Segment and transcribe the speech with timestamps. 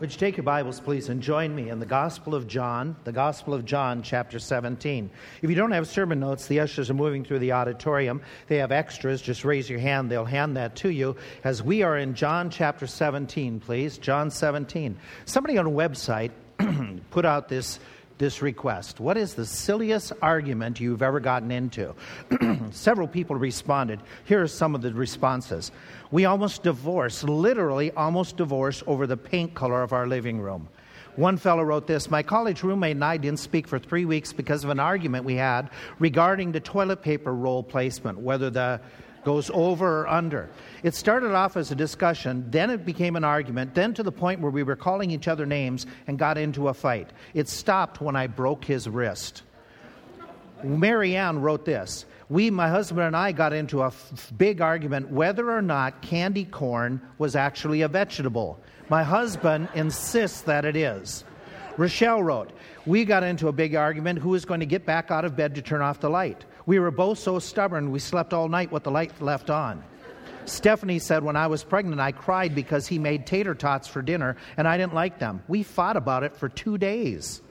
[0.00, 3.12] Would you take your Bibles, please, and join me in the Gospel of John, the
[3.12, 5.10] Gospel of John, chapter 17.
[5.42, 8.22] If you don't have sermon notes, the ushers are moving through the auditorium.
[8.46, 9.20] They have extras.
[9.20, 11.16] Just raise your hand, they'll hand that to you.
[11.44, 13.98] As we are in John chapter 17, please.
[13.98, 14.96] John 17.
[15.26, 16.30] Somebody on a website
[17.10, 17.78] put out this
[18.20, 19.00] this request.
[19.00, 21.94] What is the silliest argument you've ever gotten into?
[22.70, 23.98] Several people responded.
[24.24, 25.72] Here are some of the responses.
[26.12, 30.68] We almost divorced, literally almost divorced, over the paint color of our living room.
[31.16, 34.62] One fellow wrote this My college roommate and I didn't speak for three weeks because
[34.62, 38.80] of an argument we had regarding the toilet paper roll placement, whether the
[39.24, 40.48] goes over or under.
[40.82, 44.40] It started off as a discussion, then it became an argument, then to the point
[44.40, 47.10] where we were calling each other names and got into a fight.
[47.34, 49.42] It stopped when I broke his wrist.
[50.62, 52.06] Marianne wrote this.
[52.28, 56.44] We, my husband and I, got into a f- big argument whether or not candy
[56.44, 58.60] corn was actually a vegetable.
[58.88, 61.24] My husband insists that it is.
[61.76, 62.52] Rochelle wrote,
[62.86, 65.54] We got into a big argument who was going to get back out of bed
[65.56, 66.44] to turn off the light.
[66.70, 69.82] We were both so stubborn, we slept all night with the light left on.
[70.44, 74.36] Stephanie said, When I was pregnant, I cried because he made tater tots for dinner
[74.56, 75.42] and I didn't like them.
[75.48, 77.42] We fought about it for two days.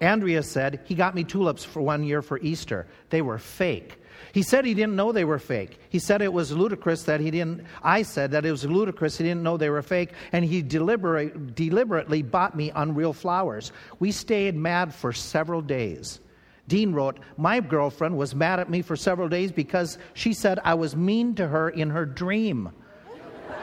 [0.00, 2.86] Andrea said, He got me tulips for one year for Easter.
[3.10, 4.00] They were fake.
[4.32, 5.78] He said he didn't know they were fake.
[5.90, 9.24] He said it was ludicrous that he didn't, I said that it was ludicrous he
[9.24, 13.72] didn't know they were fake, and he deliberate, deliberately bought me unreal flowers.
[13.98, 16.20] We stayed mad for several days.
[16.66, 20.74] Dean wrote, My girlfriend was mad at me for several days because she said I
[20.74, 22.70] was mean to her in her dream.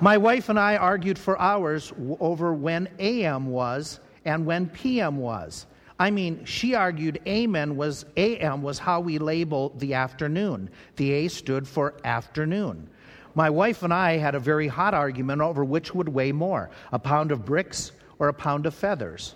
[0.00, 5.66] My wife and I argued for hours over when AM was and when PM was.
[5.98, 10.70] I mean, she argued Amen was AM was how we label the afternoon.
[10.96, 12.88] The A stood for afternoon.
[13.34, 16.98] My wife and I had a very hot argument over which would weigh more, a
[16.98, 19.34] pound of bricks or a pound of feathers.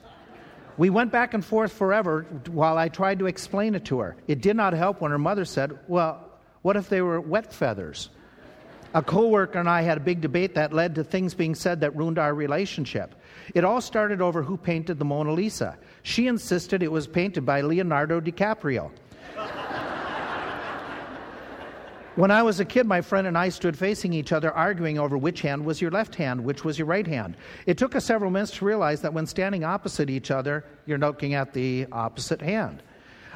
[0.77, 4.17] We went back and forth forever while I tried to explain it to her.
[4.27, 6.29] It did not help when her mother said, Well,
[6.63, 8.11] what if they were wet feathers?
[8.95, 11.97] A coworker and I had a big debate that led to things being said that
[11.97, 13.15] ruined our relationship.
[13.53, 15.77] It all started over who painted the Mona Lisa.
[16.03, 18.91] She insisted it was painted by Leonardo DiCaprio.
[22.17, 25.19] When I was a kid, my friend and I stood facing each other, arguing over
[25.19, 27.37] which hand was your left hand, which was your right hand.
[27.67, 31.35] It took us several minutes to realize that when standing opposite each other, you're looking
[31.35, 32.85] at the opposite hand.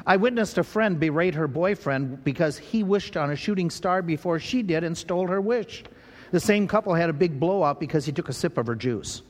[0.05, 4.39] I witnessed a friend berate her boyfriend because he wished on a shooting star before
[4.39, 5.83] she did and stole her wish.
[6.31, 9.23] The same couple had a big blowout because he took a sip of her juice.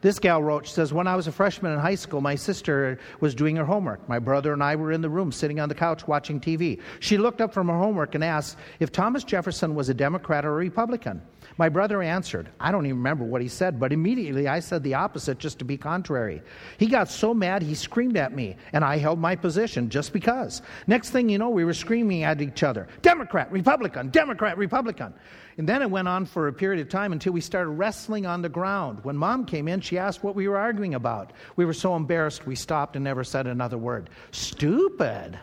[0.00, 2.98] This gal wrote, she says, When I was a freshman in high school, my sister
[3.20, 4.08] was doing her homework.
[4.08, 6.80] My brother and I were in the room sitting on the couch watching TV.
[7.00, 10.52] She looked up from her homework and asked if Thomas Jefferson was a Democrat or
[10.52, 11.22] a Republican.
[11.58, 12.50] My brother answered.
[12.60, 15.64] I don't even remember what he said, but immediately I said the opposite just to
[15.64, 16.42] be contrary.
[16.76, 20.60] He got so mad he screamed at me, and I held my position just because.
[20.86, 25.14] Next thing you know, we were screaming at each other Democrat, Republican, Democrat, Republican.
[25.56, 28.42] And then it went on for a period of time until we started wrestling on
[28.42, 29.00] the ground.
[29.02, 31.32] When mom came in, she asked what we were arguing about.
[31.56, 34.10] We were so embarrassed we stopped and never said another word.
[34.32, 35.38] Stupid,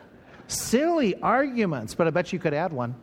[0.46, 2.94] silly arguments, but I bet you could add one.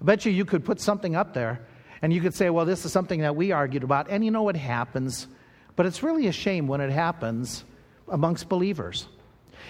[0.00, 1.60] I bet you you could put something up there
[2.02, 4.10] and you could say, well, this is something that we argued about.
[4.10, 5.28] And you know what happens,
[5.76, 7.64] but it's really a shame when it happens
[8.08, 9.06] amongst believers.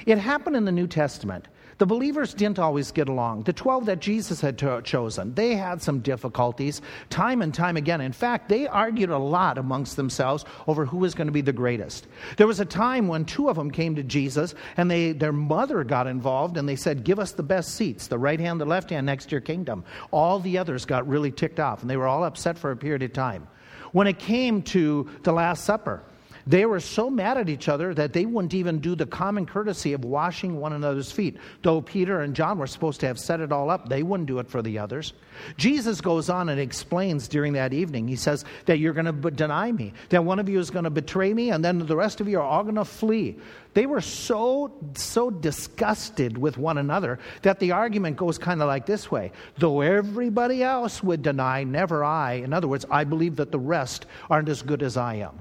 [0.07, 1.47] It happened in the New Testament.
[1.79, 3.45] The believers didn't always get along.
[3.45, 8.01] The 12 that Jesus had to- chosen, they had some difficulties time and time again.
[8.01, 11.53] In fact, they argued a lot amongst themselves over who was going to be the
[11.53, 12.07] greatest.
[12.37, 15.85] There was a time when two of them came to Jesus and they, their mother
[15.85, 18.91] got involved and they said, Give us the best seats, the right hand, the left
[18.91, 19.85] hand next to your kingdom.
[20.11, 23.03] All the others got really ticked off and they were all upset for a period
[23.03, 23.47] of time.
[23.93, 26.03] When it came to the Last Supper,
[26.47, 29.93] they were so mad at each other that they wouldn't even do the common courtesy
[29.93, 31.37] of washing one another's feet.
[31.63, 34.39] Though Peter and John were supposed to have set it all up, they wouldn't do
[34.39, 35.13] it for the others.
[35.57, 39.71] Jesus goes on and explains during that evening, he says that you're going to deny
[39.71, 42.29] me, that one of you is going to betray me, and then the rest of
[42.29, 43.37] you are all going to flee.
[43.75, 48.85] They were so, so disgusted with one another that the argument goes kind of like
[48.85, 52.35] this way Though everybody else would deny, never I.
[52.35, 55.41] In other words, I believe that the rest aren't as good as I am.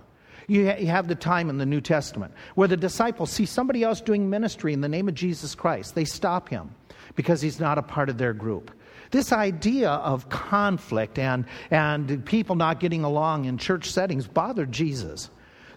[0.52, 3.84] You, ha- you have the time in the New Testament where the disciples see somebody
[3.84, 5.96] else doing ministry in the name of Jesus Christ.
[5.96, 6.76] They stop him
[7.16, 8.70] because he's not a part of their group.
[9.12, 15.30] This idea of conflict and, and people not getting along in church settings bothered Jesus.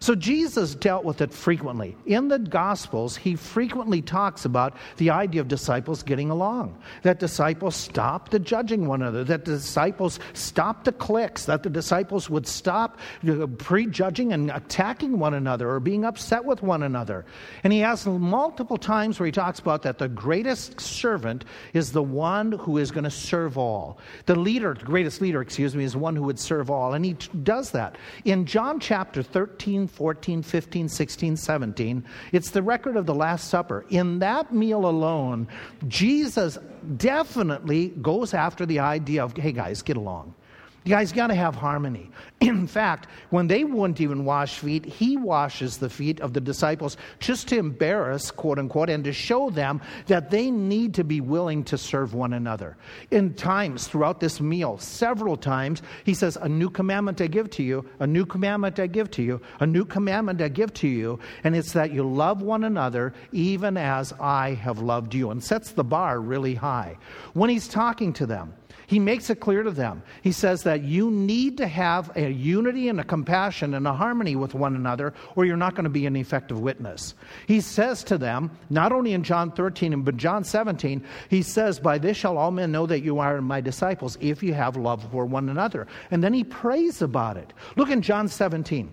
[0.05, 1.97] So Jesus dealt with it frequently.
[2.05, 7.75] In the Gospels, he frequently talks about the idea of disciples getting along, that disciples
[7.75, 12.99] stop the judging one another, that disciples stop the cliques, that the disciples would stop
[13.57, 17.25] prejudging and attacking one another or being upset with one another.
[17.63, 22.03] And he has multiple times where he talks about that the greatest servant is the
[22.03, 23.99] one who is going to serve all.
[24.27, 26.93] The leader, the greatest leader, excuse me, is one who would serve all.
[26.93, 27.97] And he does that.
[28.27, 32.05] In John chapter 13, 14, 15, 16, 17.
[32.33, 33.85] It's the record of the Last Supper.
[33.91, 35.49] In that meal alone,
[35.89, 36.59] Jesus
[36.97, 40.35] definitely goes after the idea of, hey guys, get along.
[40.85, 42.11] You guys got to have harmony.
[42.43, 46.99] In fact, when they wouldn't even wash feet, he washes the feet of the disciples
[47.21, 51.65] just to embarrass, quote unquote, and to show them that they need to be willing
[51.65, 52.77] to serve one another.
[53.11, 57.63] In times throughout this meal, several times, he says, A new commandment I give to
[57.63, 61.19] you, a new commandment I give to you, a new commandment I give to you.
[61.45, 65.73] And it's that you love one another even as I have loved you, and sets
[65.73, 66.99] the bar really high.
[67.33, 68.53] When he's talking to them,
[68.87, 70.03] he makes it clear to them.
[70.23, 74.37] He says that you need to have a unity and a compassion and a harmony
[74.37, 77.15] with one another, or you're not going to be an effective witness.
[77.47, 81.99] He says to them, not only in John 13, but John 17, he says, By
[81.99, 85.27] this shall all men know that you are my disciples, if you have love for
[85.27, 85.87] one another.
[86.11, 87.53] And then he prays about it.
[87.77, 88.91] Look in John 17.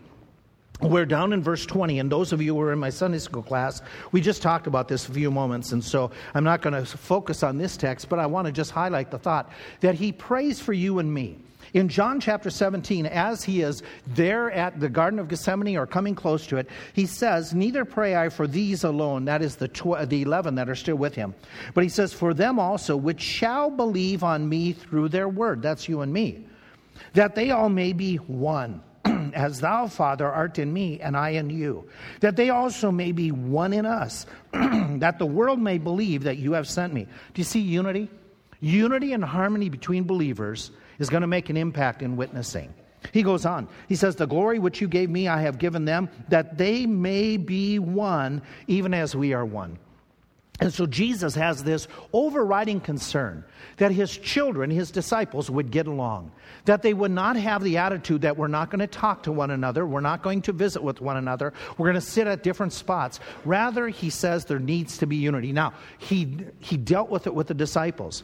[0.81, 3.43] We're down in verse 20, and those of you who were in my Sunday school
[3.43, 6.83] class, we just talked about this a few moments, and so I'm not going to
[6.83, 9.51] focus on this text, but I want to just highlight the thought
[9.81, 11.37] that he prays for you and me.
[11.75, 16.15] In John chapter 17, as he is there at the Garden of Gethsemane or coming
[16.15, 20.09] close to it, he says, Neither pray I for these alone, that is the, tw-
[20.09, 21.35] the 11 that are still with him,
[21.75, 25.87] but he says, For them also, which shall believe on me through their word, that's
[25.87, 26.43] you and me,
[27.13, 28.81] that they all may be one
[29.33, 31.87] as thou, Father, art in me, and I in you,
[32.19, 36.53] that they also may be one in us, that the world may believe that you
[36.53, 37.03] have sent me.
[37.03, 38.09] Do you see unity?
[38.59, 42.73] Unity and harmony between believers is going to make an impact in witnessing.
[43.11, 43.67] He goes on.
[43.89, 47.37] He says, The glory which you gave me, I have given them, that they may
[47.37, 49.79] be one, even as we are one.
[50.61, 53.43] And so Jesus has this overriding concern
[53.77, 56.31] that his children, his disciples, would get along,
[56.65, 59.49] that they would not have the attitude that we're not going to talk to one
[59.49, 62.73] another, we're not going to visit with one another, we're going to sit at different
[62.73, 63.19] spots.
[63.43, 65.51] Rather, he says there needs to be unity.
[65.51, 68.21] Now, he, he dealt with it with the disciples.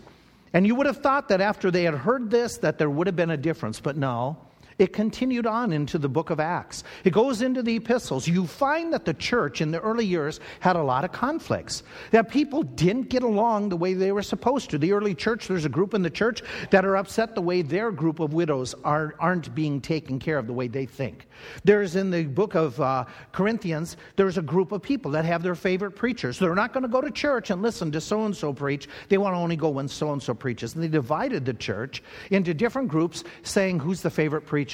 [0.53, 3.15] And you would have thought that after they had heard this, that there would have
[3.15, 4.37] been a difference, but no.
[4.79, 6.83] It continued on into the book of Acts.
[7.03, 8.27] It goes into the epistles.
[8.27, 11.81] You find that the church in the early years had a lot of conflicts,
[12.11, 14.77] that people didn't get along the way they were supposed to.
[14.77, 17.91] The early church, there's a group in the church that are upset the way their
[17.91, 21.27] group of widows are, aren't being taken care of the way they think.
[21.63, 25.55] There's in the book of uh, Corinthians, there's a group of people that have their
[25.55, 26.37] favorite preachers.
[26.37, 28.87] They're not going to go to church and listen to so and so preach.
[29.09, 30.75] They want to only go when so and so preaches.
[30.75, 34.66] And they divided the church into different groups saying who's the favorite preacher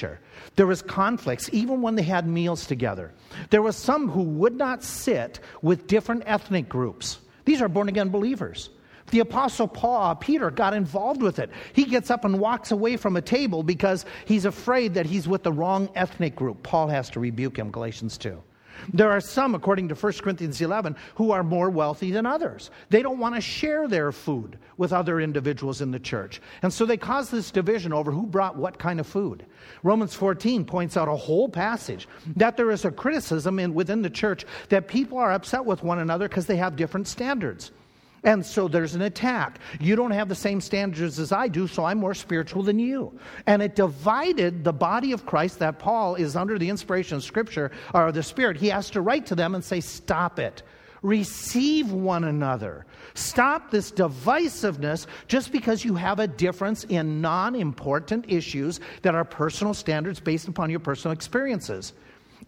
[0.56, 3.12] There was conflicts even when they had meals together.
[3.50, 7.18] There was some who would not sit with different ethnic groups.
[7.44, 8.70] These are born again believers.
[9.10, 11.50] The apostle Paul, Peter got involved with it.
[11.74, 15.42] He gets up and walks away from a table because he's afraid that he's with
[15.42, 16.62] the wrong ethnic group.
[16.62, 18.42] Paul has to rebuke him, Galatians 2.
[18.92, 22.70] There are some, according to 1 Corinthians 11, who are more wealthy than others.
[22.90, 26.40] They don't want to share their food with other individuals in the church.
[26.62, 29.46] And so they cause this division over who brought what kind of food.
[29.82, 34.10] Romans 14 points out a whole passage that there is a criticism in, within the
[34.10, 37.70] church that people are upset with one another because they have different standards.
[38.24, 39.58] And so there's an attack.
[39.78, 43.18] You don't have the same standards as I do, so I'm more spiritual than you.
[43.46, 47.70] And it divided the body of Christ that Paul is under the inspiration of Scripture
[47.92, 48.56] or the Spirit.
[48.56, 50.62] He has to write to them and say, Stop it.
[51.02, 52.86] Receive one another.
[53.12, 59.24] Stop this divisiveness just because you have a difference in non important issues that are
[59.24, 61.92] personal standards based upon your personal experiences.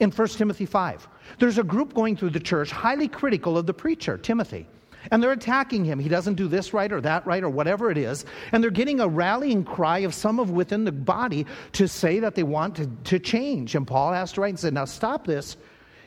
[0.01, 1.07] In 1 Timothy 5,
[1.39, 4.67] there's a group going through the church highly critical of the preacher, Timothy.
[5.11, 5.99] And they're attacking him.
[5.99, 8.25] He doesn't do this right or that right or whatever it is.
[8.53, 12.35] And they're getting a rallying cry of some of within the body to say that
[12.35, 13.75] they want to, to change.
[13.75, 15.57] And Paul has to write and say, now stop this.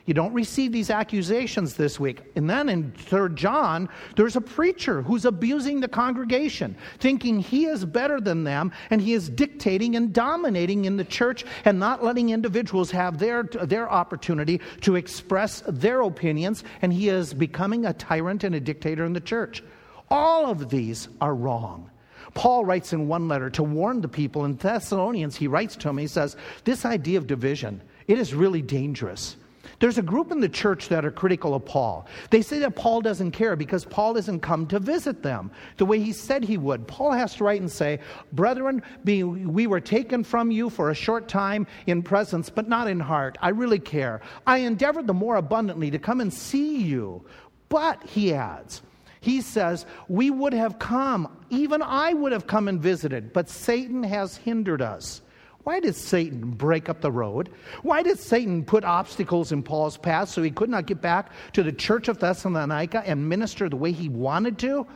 [0.06, 2.22] You don't receive these accusations this week.
[2.34, 7.84] And then in 3 John, there's a preacher who's abusing the congregation, thinking he is
[7.84, 12.30] better than them, and he is dictating and dominating in the church and not letting
[12.30, 18.44] individuals have their, their opportunity to express their opinions, and he is becoming a tyrant
[18.44, 19.62] and a dictator in the church.
[20.10, 21.90] All of these are wrong.
[22.34, 25.98] Paul writes in one letter to warn the people in Thessalonians, he writes to them,
[25.98, 29.36] he says, This idea of division, it is really dangerous.
[29.80, 32.06] There's a group in the church that are critical of Paul.
[32.28, 36.00] They say that Paul doesn't care because Paul hasn't come to visit them the way
[36.00, 36.86] he said he would.
[36.86, 37.98] Paul has to write and say,
[38.32, 43.00] Brethren, we were taken from you for a short time in presence, but not in
[43.00, 43.38] heart.
[43.40, 44.20] I really care.
[44.46, 47.24] I endeavored the more abundantly to come and see you.
[47.70, 48.82] But, he adds,
[49.20, 54.02] he says, We would have come, even I would have come and visited, but Satan
[54.02, 55.22] has hindered us.
[55.64, 57.50] Why did Satan break up the road?
[57.82, 61.62] Why did Satan put obstacles in Paul's path so he could not get back to
[61.62, 64.86] the church of Thessalonica and minister the way he wanted to?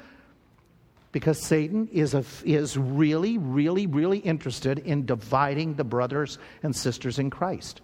[1.12, 7.18] Because Satan is, a, is really, really, really interested in dividing the brothers and sisters
[7.18, 7.82] in Christ.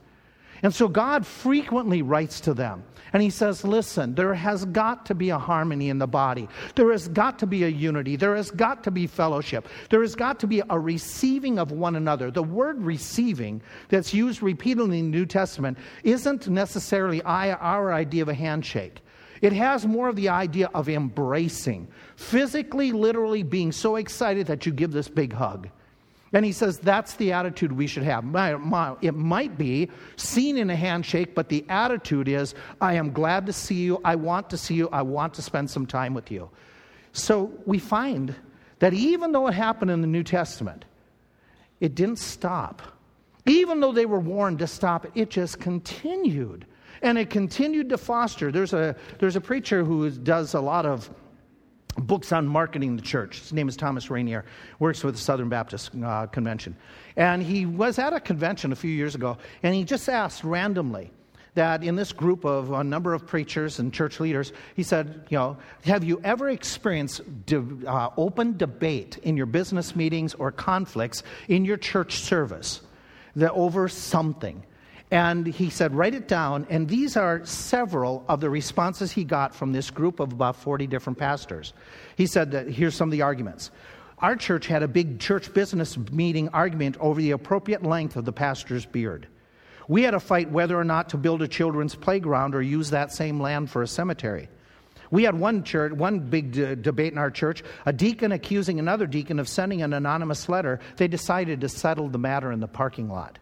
[0.63, 5.15] And so God frequently writes to them and he says, Listen, there has got to
[5.15, 6.49] be a harmony in the body.
[6.75, 8.17] There has got to be a unity.
[8.17, 9.69] There has got to be fellowship.
[9.89, 12.31] There has got to be a receiving of one another.
[12.31, 18.29] The word receiving that's used repeatedly in the New Testament isn't necessarily our idea of
[18.29, 19.01] a handshake.
[19.41, 24.73] It has more of the idea of embracing, physically, literally being so excited that you
[24.73, 25.71] give this big hug.
[26.33, 28.25] And he says that's the attitude we should have.
[29.03, 33.53] It might be seen in a handshake, but the attitude is I am glad to
[33.53, 34.01] see you.
[34.05, 34.89] I want to see you.
[34.93, 36.49] I want to spend some time with you.
[37.13, 38.35] So we find
[38.79, 40.85] that even though it happened in the New Testament,
[41.81, 42.83] it didn't stop.
[43.47, 46.67] Even though they were warned to stop, it just continued.
[47.03, 48.53] And it continued to foster.
[48.53, 51.11] There's a, there's a preacher who does a lot of
[51.99, 53.41] books on marketing the church.
[53.41, 54.45] His name is Thomas Rainer,
[54.79, 56.77] works with the Southern Baptist uh, Convention.
[57.17, 61.11] And he was at a convention a few years ago, and he just asked randomly
[61.55, 65.39] that in this group of a number of preachers and church leaders, he said, You
[65.39, 71.23] know, have you ever experienced de- uh, open debate in your business meetings or conflicts
[71.49, 72.81] in your church service
[73.37, 74.63] that over something?
[75.11, 76.67] And he said, write it down.
[76.71, 80.87] And these are several of the responses he got from this group of about 40
[80.87, 81.73] different pastors.
[82.17, 83.71] He said that here's some of the arguments.
[84.19, 88.33] Our church had a big church business meeting argument over the appropriate length of the
[88.33, 89.27] pastor's beard.
[89.89, 93.13] We had a fight whether or not to build a children's playground or use that
[93.13, 94.49] same land for a cemetery.
[95.11, 96.53] We had one church, one big
[96.83, 100.79] debate in our church, a deacon accusing another deacon of sending an anonymous letter.
[100.99, 103.41] They decided to settle the matter in the parking lot.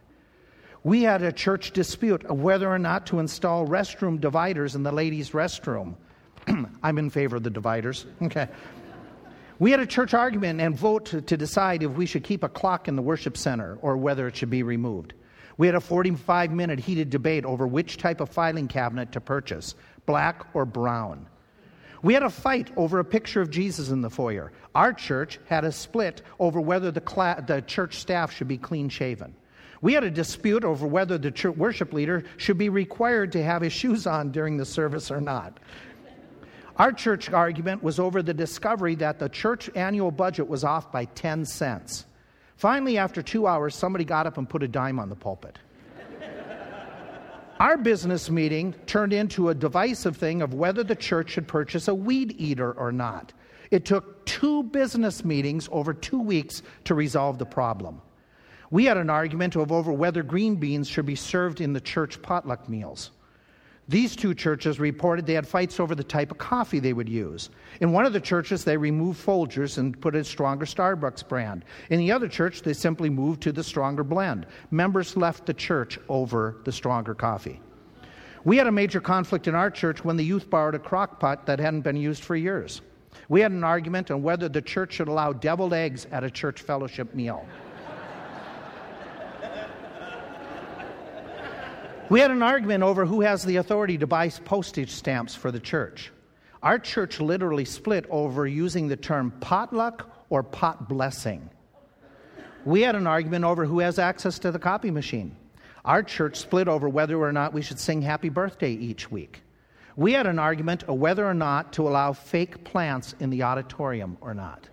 [0.83, 4.91] We had a church dispute of whether or not to install restroom dividers in the
[4.91, 5.95] ladies' restroom.
[6.83, 8.05] I'm in favor of the dividers.
[8.21, 8.47] Okay.
[9.59, 12.87] We had a church argument and vote to, decide if we should keep a clock
[12.87, 15.13] in the worship center or whether it should be removed.
[15.57, 19.75] We had a 45 minute heated debate over which type of filing cabinet to purchase
[20.05, 21.27] black or brown.
[22.01, 24.53] We had a fight over a picture of Jesus in the foyer.
[24.73, 28.87] Our church had a split over whether the, cla- the church staff should be clean
[28.87, 29.35] shaven.
[29.81, 33.61] We had a dispute over whether the church worship leader should be required to have
[33.61, 35.59] his shoes on during the service or not.
[36.77, 41.05] Our church argument was over the discovery that the church annual budget was off by
[41.05, 42.05] 10 cents.
[42.55, 45.59] Finally, after two hours, somebody got up and put a dime on the pulpit.
[47.59, 51.95] Our business meeting turned into a divisive thing of whether the church should purchase a
[51.95, 53.33] weed eater or not.
[53.71, 58.01] It took two business meetings over two weeks to resolve the problem.
[58.71, 62.69] We had an argument over whether green beans should be served in the church potluck
[62.69, 63.11] meals.
[63.87, 67.49] These two churches reported they had fights over the type of coffee they would use.
[67.81, 71.65] In one of the churches, they removed Folgers and put a stronger Starbucks brand.
[71.89, 74.45] In the other church, they simply moved to the stronger blend.
[74.69, 77.59] Members left the church over the stronger coffee.
[78.43, 81.47] We had a major conflict in our church when the youth borrowed a crock pot
[81.47, 82.81] that hadn't been used for years.
[83.27, 86.61] We had an argument on whether the church should allow deviled eggs at a church
[86.61, 87.43] fellowship meal.
[92.09, 95.59] We had an argument over who has the authority to buy postage stamps for the
[95.59, 96.11] church.
[96.63, 101.47] Our church literally split over using the term potluck or pot blessing.
[102.65, 105.35] We had an argument over who has access to the copy machine.
[105.85, 109.41] Our church split over whether or not we should sing happy birthday each week.
[109.95, 114.17] We had an argument of whether or not to allow fake plants in the auditorium
[114.19, 114.67] or not.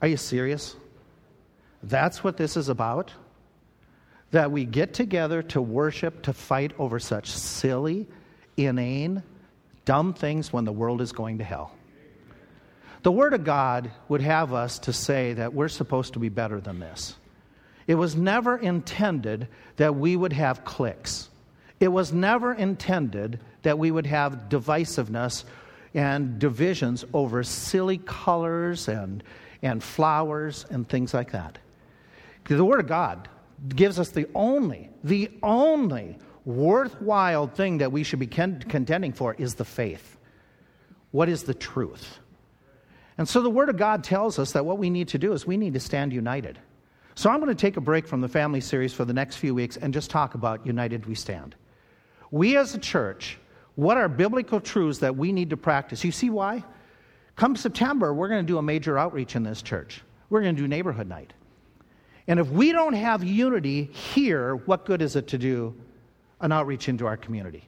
[0.00, 0.76] Are you serious?
[1.82, 3.12] That's what this is about?
[4.30, 8.06] That we get together to worship, to fight over such silly,
[8.56, 9.22] inane,
[9.84, 11.72] dumb things when the world is going to hell.
[13.02, 16.60] The Word of God would have us to say that we're supposed to be better
[16.60, 17.16] than this.
[17.86, 21.30] It was never intended that we would have cliques.
[21.80, 25.44] It was never intended that we would have divisiveness
[25.94, 29.22] and divisions over silly colors and,
[29.62, 31.58] and flowers and things like that.
[32.44, 33.28] The Word of God
[33.68, 39.54] gives us the only, the only worthwhile thing that we should be contending for is
[39.54, 40.16] the faith.
[41.10, 42.18] What is the truth?
[43.16, 45.46] And so the Word of God tells us that what we need to do is
[45.46, 46.58] we need to stand united.
[47.16, 49.54] So I'm going to take a break from the family series for the next few
[49.54, 51.56] weeks and just talk about United We Stand.
[52.30, 53.38] We as a church,
[53.74, 56.04] what are biblical truths that we need to practice?
[56.04, 56.62] You see why?
[57.34, 60.02] Come September, we're going to do a major outreach in this church.
[60.30, 61.32] We're going to do neighborhood night.
[62.28, 65.74] And if we don't have unity here, what good is it to do
[66.40, 67.66] an outreach into our community?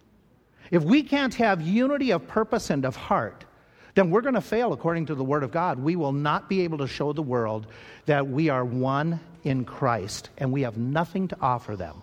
[0.70, 3.46] If we can't have unity of purpose and of heart,
[3.94, 5.80] then we're going to fail according to the Word of God.
[5.80, 7.66] We will not be able to show the world
[8.04, 12.02] that we are one in Christ and we have nothing to offer them.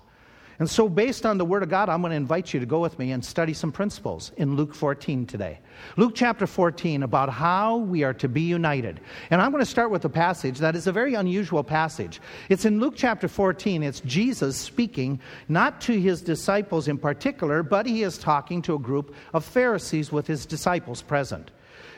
[0.60, 2.80] And so, based on the Word of God, I'm going to invite you to go
[2.80, 5.60] with me and study some principles in Luke 14 today.
[5.98, 9.00] Luke chapter 14 about how we are to be united.
[9.30, 12.20] And I'm going to start with a passage that is a very unusual passage.
[12.50, 13.84] It's in Luke chapter 14.
[13.84, 18.80] It's Jesus speaking, not to his disciples in particular, but he is talking to a
[18.80, 21.52] group of Pharisees with his disciples present.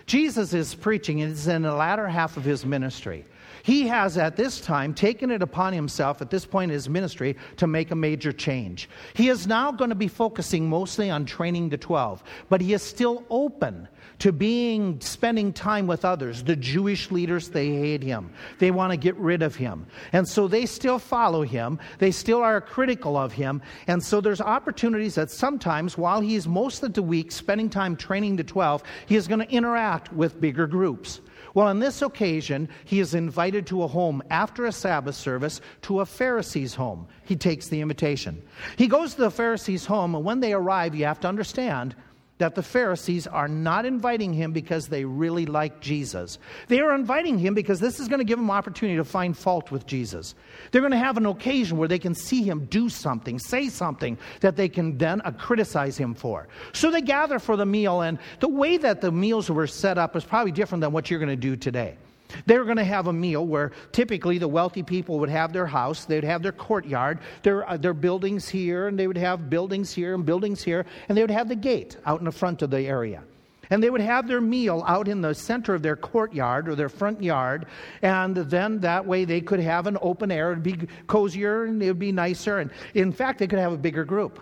[0.10, 3.26] Jesus is preaching, and it's in the latter half of his ministry.
[3.62, 7.38] He has at this time taken it upon himself at this point in his ministry
[7.58, 8.90] to make a major change.
[9.14, 12.82] He is now going to be focusing mostly on training the 12, but he is
[12.82, 13.88] still open
[14.20, 16.44] to being spending time with others.
[16.44, 18.32] The Jewish leaders, they hate him.
[18.60, 19.88] They want to get rid of him.
[20.12, 21.80] And so they still follow him.
[22.00, 23.62] They still are critical of him.
[23.88, 27.96] And so there's opportunities that sometimes while he is most of the week spending time
[27.96, 31.22] training the 12, he is going to interact with bigger groups.
[31.54, 36.02] Well, on this occasion, he is invited to a home after a Sabbath service to
[36.02, 37.08] a Pharisee's home.
[37.26, 38.42] He takes the invitation.
[38.78, 41.96] He goes to the Pharisee's home, and when they arrive, you have to understand
[42.40, 46.40] that the Pharisees are not inviting him because they really like Jesus.
[46.68, 49.72] They are inviting him because this is going to give them opportunity to find fault
[49.72, 50.36] with Jesus.
[50.72, 54.18] They're going to have an occasion where they can see him do something, say something
[54.40, 56.48] that they can then uh, criticize him for.
[56.74, 60.16] So they gather for the meal, and the way that the meals were set up
[60.16, 61.98] is probably different than what you're going to do today.
[62.46, 65.66] They were going to have a meal where typically the wealthy people would have their
[65.66, 69.92] house, they'd have their courtyard, their, uh, their buildings here, and they would have buildings
[69.92, 72.70] here and buildings here, and they would have the gate out in the front of
[72.70, 73.24] the area.
[73.72, 76.90] And they would have their meal out in the center of their courtyard or their
[76.90, 77.68] front yard,
[78.02, 80.52] and then that way they could have an open air.
[80.52, 82.60] It would be cozier and it would be nicer.
[82.60, 84.42] And in fact, they could have a bigger group.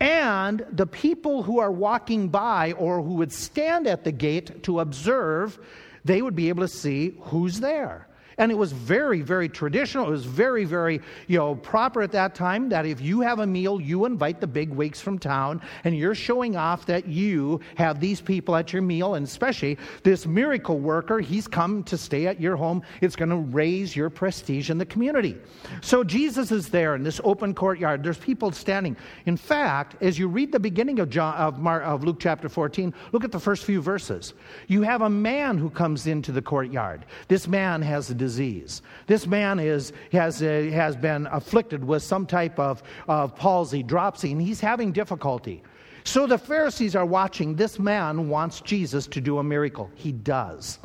[0.00, 4.78] And the people who are walking by or who would stand at the gate to
[4.78, 5.58] observe
[6.04, 8.08] they would be able to see who's there.
[8.38, 10.06] And it was very, very traditional.
[10.06, 13.46] It was very, very, you know, proper at that time that if you have a
[13.46, 18.00] meal, you invite the big wigs from town and you're showing off that you have
[18.00, 19.16] these people at your meal.
[19.16, 22.82] And especially this miracle worker, he's come to stay at your home.
[23.00, 25.36] It's going to raise your prestige in the community.
[25.80, 28.02] So Jesus is there in this open courtyard.
[28.02, 28.96] There's people standing.
[29.26, 32.94] In fact, as you read the beginning of, John, of, Mar, of Luke chapter 14,
[33.12, 34.34] look at the first few verses.
[34.68, 37.04] You have a man who comes into the courtyard.
[37.26, 38.82] This man has a disease.
[39.06, 44.32] This man is, has, uh, has been afflicted with some type of, of palsy, dropsy,
[44.32, 45.62] and he's having difficulty.
[46.04, 47.56] So the Pharisees are watching.
[47.56, 49.90] This man wants Jesus to do a miracle.
[49.94, 50.78] He does.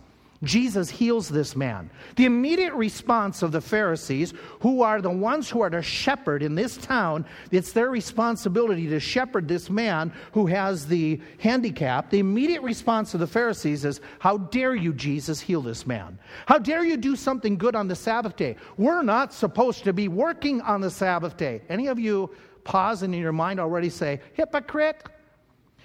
[0.43, 1.89] Jesus heals this man.
[2.15, 6.56] The immediate response of the Pharisees, who are the ones who are to shepherd in
[6.56, 12.10] this town, it's their responsibility to shepherd this man who has the handicap.
[12.10, 16.19] The immediate response of the Pharisees is, How dare you, Jesus, heal this man?
[16.45, 18.58] How dare you do something good on the Sabbath day?
[18.77, 21.62] We're not supposed to be working on the Sabbath day.
[21.69, 22.29] Any of you
[22.63, 25.03] pause and in your mind already say, Hypocrite?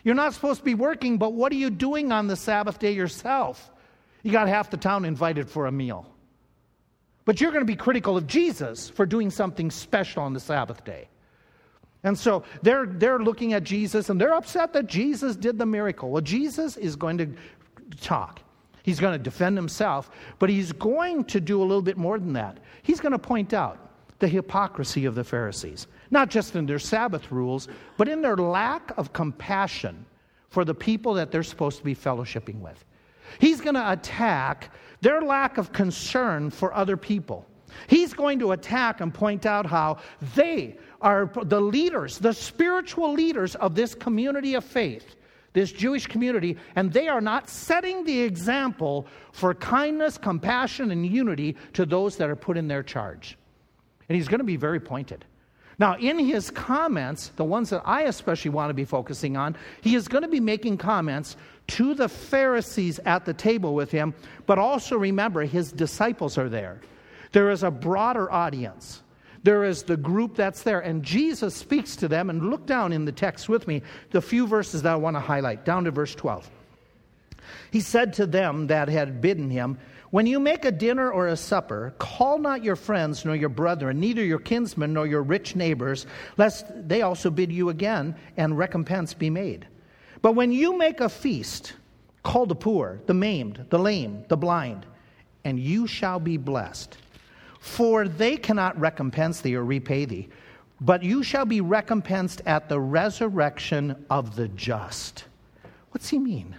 [0.04, 2.92] You're not supposed to be working, but what are you doing on the Sabbath day
[2.92, 3.70] yourself?
[4.28, 6.04] You got half the town invited for a meal.
[7.24, 10.84] But you're going to be critical of Jesus for doing something special on the Sabbath
[10.84, 11.08] day.
[12.04, 16.10] And so they're, they're looking at Jesus and they're upset that Jesus did the miracle.
[16.10, 17.30] Well, Jesus is going to
[18.02, 18.42] talk.
[18.82, 22.34] He's going to defend himself, but he's going to do a little bit more than
[22.34, 22.58] that.
[22.82, 23.78] He's going to point out
[24.18, 28.92] the hypocrisy of the Pharisees, not just in their Sabbath rules, but in their lack
[28.98, 30.04] of compassion
[30.50, 32.84] for the people that they're supposed to be fellowshipping with.
[33.38, 37.46] He's going to attack their lack of concern for other people.
[37.86, 39.98] He's going to attack and point out how
[40.34, 45.16] they are the leaders, the spiritual leaders of this community of faith,
[45.52, 51.56] this Jewish community, and they are not setting the example for kindness, compassion, and unity
[51.74, 53.38] to those that are put in their charge.
[54.08, 55.24] And he's going to be very pointed.
[55.78, 59.94] Now, in his comments, the ones that I especially want to be focusing on, he
[59.94, 61.36] is going to be making comments
[61.68, 64.14] to the Pharisees at the table with him,
[64.46, 66.80] but also remember his disciples are there.
[67.32, 69.02] There is a broader audience.
[69.44, 72.28] There is the group that's there, and Jesus speaks to them.
[72.28, 75.20] And look down in the text with me, the few verses that I want to
[75.20, 76.50] highlight, down to verse 12.
[77.70, 79.78] He said to them that had bidden him,
[80.10, 84.00] When you make a dinner or a supper, call not your friends nor your brethren,
[84.00, 86.06] neither your kinsmen nor your rich neighbors,
[86.38, 89.66] lest they also bid you again, and recompense be made.
[90.22, 91.74] But when you make a feast,
[92.22, 94.86] call the poor, the maimed, the lame, the blind,
[95.44, 96.96] and you shall be blessed.
[97.60, 100.28] For they cannot recompense thee or repay thee,
[100.80, 105.24] but you shall be recompensed at the resurrection of the just.
[105.90, 106.56] What's he mean?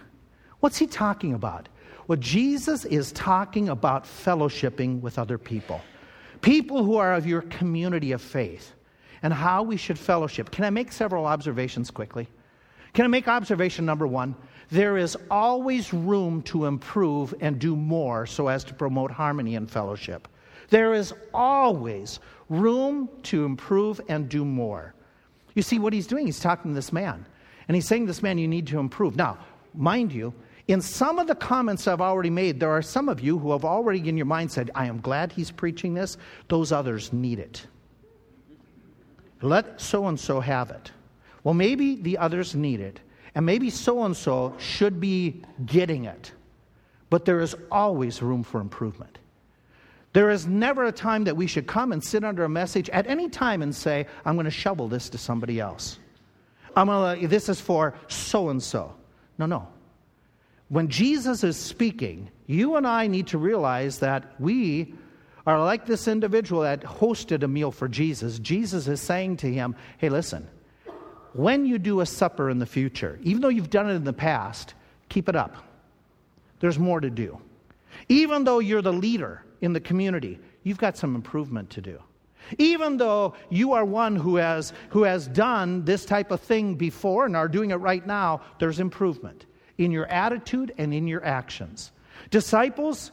[0.60, 1.68] What's he talking about?
[2.10, 5.80] Well, Jesus is talking about fellowshipping with other people,
[6.40, 8.72] people who are of your community of faith,
[9.22, 10.50] and how we should fellowship.
[10.50, 12.26] Can I make several observations quickly?
[12.94, 14.34] Can I make observation number one?
[14.72, 19.70] There is always room to improve and do more so as to promote harmony and
[19.70, 20.26] fellowship.
[20.68, 22.18] There is always
[22.48, 24.94] room to improve and do more.
[25.54, 27.24] You see, what he's doing, he's talking to this man.
[27.68, 29.14] And he's saying this man, you need to improve.
[29.14, 29.38] Now,
[29.74, 30.34] mind you,
[30.68, 33.64] in some of the comments I've already made, there are some of you who have
[33.64, 36.16] already in your mind said, I am glad he's preaching this.
[36.48, 37.66] Those others need it.
[39.42, 40.92] Let so and so have it.
[41.44, 43.00] Well, maybe the others need it,
[43.34, 46.32] and maybe so and so should be getting it.
[47.08, 49.18] But there is always room for improvement.
[50.12, 53.06] There is never a time that we should come and sit under a message at
[53.06, 55.98] any time and say, I'm going to shovel this to somebody else.
[56.76, 58.92] I'm going to, this is for so and so.
[59.38, 59.68] No, no
[60.70, 64.94] when Jesus is speaking, you and I need to realize that we
[65.44, 68.38] are like this individual that hosted a meal for Jesus.
[68.38, 70.46] Jesus is saying to him, Hey, listen,
[71.32, 74.12] when you do a supper in the future, even though you've done it in the
[74.12, 74.74] past,
[75.08, 75.56] keep it up.
[76.60, 77.40] There's more to do.
[78.08, 82.00] Even though you're the leader in the community, you've got some improvement to do.
[82.58, 87.26] Even though you are one who has, who has done this type of thing before
[87.26, 89.46] and are doing it right now, there's improvement
[89.80, 91.90] in your attitude and in your actions.
[92.30, 93.12] Disciples,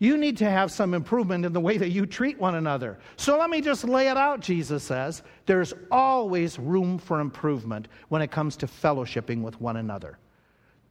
[0.00, 2.98] you need to have some improvement in the way that you treat one another.
[3.16, 5.22] So let me just lay it out, Jesus says.
[5.46, 10.18] There's always room for improvement when it comes to fellowshipping with one another.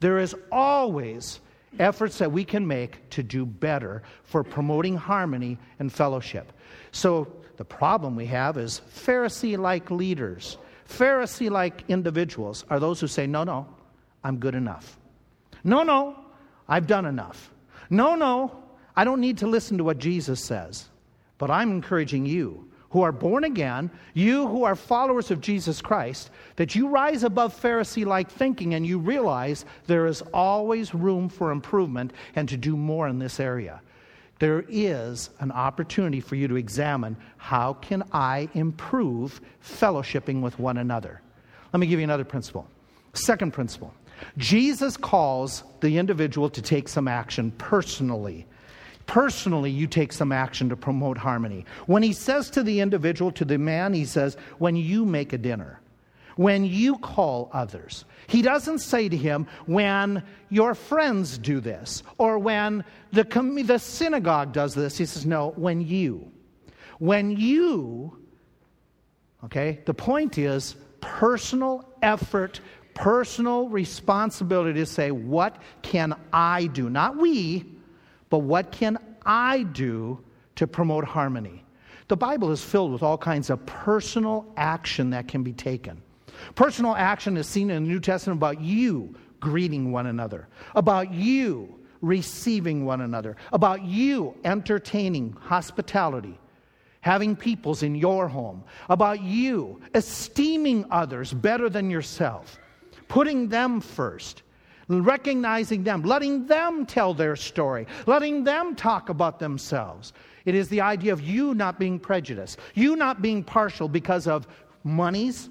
[0.00, 1.40] There is always
[1.78, 6.52] efforts that we can make to do better for promoting harmony and fellowship.
[6.92, 10.56] So the problem we have is Pharisee like leaders,
[10.88, 13.66] Pharisee like individuals are those who say, no, no,
[14.24, 14.98] I'm good enough.
[15.64, 16.16] No, no,
[16.68, 17.50] I've done enough.
[17.90, 18.62] No, no,
[18.96, 20.88] I don't need to listen to what Jesus says.
[21.38, 26.30] But I'm encouraging you who are born again, you who are followers of Jesus Christ,
[26.56, 31.50] that you rise above Pharisee like thinking and you realize there is always room for
[31.50, 33.80] improvement and to do more in this area.
[34.38, 40.78] There is an opportunity for you to examine how can I improve fellowshipping with one
[40.78, 41.20] another.
[41.72, 42.66] Let me give you another principle.
[43.12, 43.92] Second principle
[44.36, 48.46] Jesus calls the individual to take some action personally.
[49.06, 51.64] Personally, you take some action to promote harmony.
[51.86, 55.38] When he says to the individual, to the man, he says, when you make a
[55.38, 55.80] dinner,
[56.36, 58.04] when you call others.
[58.28, 63.24] He doesn't say to him, when your friends do this, or when the,
[63.64, 64.96] the synagogue does this.
[64.96, 66.30] He says, no, when you.
[66.98, 68.16] When you,
[69.44, 72.60] okay, the point is personal effort
[72.98, 76.90] personal responsibility to say, What can I do?
[76.90, 77.64] Not we,
[78.28, 80.18] but what can I do
[80.56, 81.64] to promote harmony?
[82.08, 86.02] The Bible is filled with all kinds of personal action that can be taken.
[86.54, 91.78] Personal action is seen in the New Testament about you greeting one another, about you
[92.00, 96.38] receiving one another, about you entertaining hospitality,
[97.00, 102.58] having peoples in your home, about you esteeming others better than yourself
[103.08, 104.42] putting them first,
[104.88, 110.12] recognizing them, letting them tell their story, letting them talk about themselves.
[110.44, 114.46] It is the idea of you not being prejudiced, you not being partial because of
[114.84, 115.50] monies,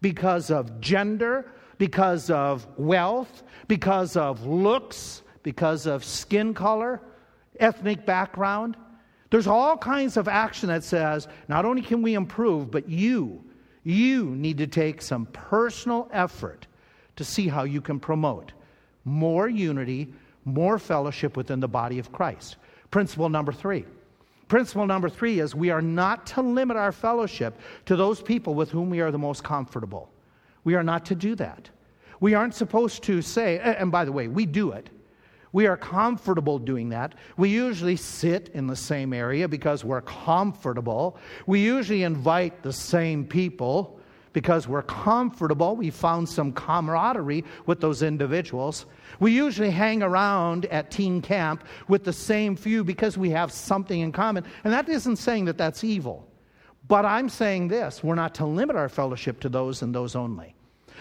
[0.00, 7.00] because of gender, because of wealth, because of looks, because of skin color,
[7.60, 8.76] ethnic background.
[9.30, 13.42] There's all kinds of action that says not only can we improve, but you,
[13.82, 16.66] you need to take some personal effort
[17.16, 18.52] to see how you can promote
[19.04, 20.12] more unity,
[20.44, 22.56] more fellowship within the body of Christ.
[22.90, 23.84] Principle number three.
[24.48, 28.70] Principle number three is we are not to limit our fellowship to those people with
[28.70, 30.10] whom we are the most comfortable.
[30.64, 31.70] We are not to do that.
[32.20, 34.90] We aren't supposed to say, and by the way, we do it.
[35.52, 37.14] We are comfortable doing that.
[37.36, 41.16] We usually sit in the same area because we're comfortable.
[41.46, 44.00] We usually invite the same people
[44.34, 45.76] because we're comfortable.
[45.76, 48.84] We found some camaraderie with those individuals.
[49.20, 54.00] We usually hang around at teen camp with the same few because we have something
[54.00, 54.44] in common.
[54.64, 56.28] And that isn't saying that that's evil.
[56.86, 60.53] But I'm saying this we're not to limit our fellowship to those and those only.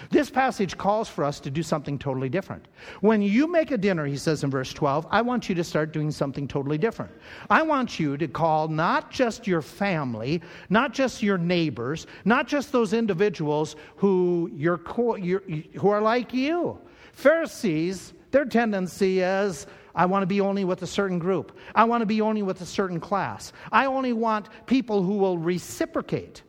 [0.09, 2.67] This passage calls for us to do something totally different.
[3.01, 5.91] When you make a dinner, he says in verse 12, I want you to start
[5.91, 7.11] doing something totally different.
[7.49, 12.71] I want you to call not just your family, not just your neighbors, not just
[12.71, 16.79] those individuals who, you're, who are like you.
[17.13, 21.57] Pharisees, their tendency is, I want to be only with a certain group.
[21.75, 23.53] I want to be only with a certain class.
[23.71, 26.41] I only want people who will reciprocate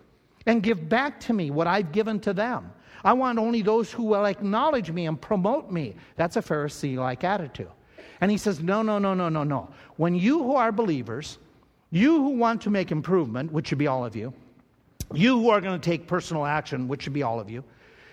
[0.47, 2.73] and give back to me what I've given to them.
[3.05, 5.95] I want only those who will acknowledge me and promote me.
[6.17, 7.71] That's a Pharisee like attitude.
[8.21, 9.69] And he says, No, no, no, no, no, no.
[9.97, 11.39] When you who are believers,
[11.91, 14.33] you who want to make improvement, which should be all of you,
[15.13, 17.63] you who are going to take personal action, which should be all of you,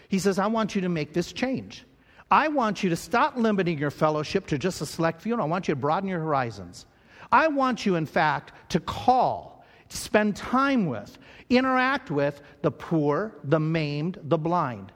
[0.09, 1.85] he says, I want you to make this change.
[2.29, 5.33] I want you to stop limiting your fellowship to just a select few.
[5.33, 6.85] And I want you to broaden your horizons.
[7.31, 11.17] I want you, in fact, to call, to spend time with,
[11.57, 14.91] interact with the poor, the maimed, the blind.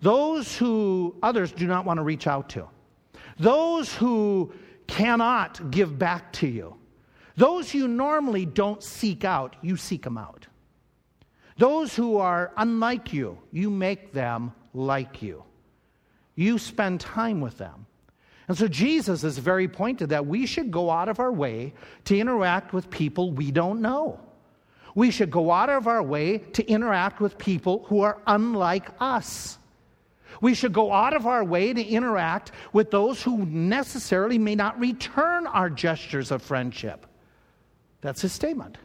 [0.00, 2.68] Those who others do not want to reach out to.
[3.38, 4.52] Those who
[4.86, 6.76] cannot give back to you.
[7.36, 10.46] Those you normally don't seek out, you seek them out.
[11.56, 15.44] Those who are unlike you, you make them like you.
[16.34, 17.86] You spend time with them.
[18.48, 21.74] And so Jesus is very pointed that we should go out of our way
[22.04, 24.20] to interact with people we don't know.
[24.94, 29.58] We should go out of our way to interact with people who are unlike us.
[30.40, 34.78] We should go out of our way to interact with those who necessarily may not
[34.78, 37.06] return our gestures of friendship.
[38.00, 38.76] That's his statement.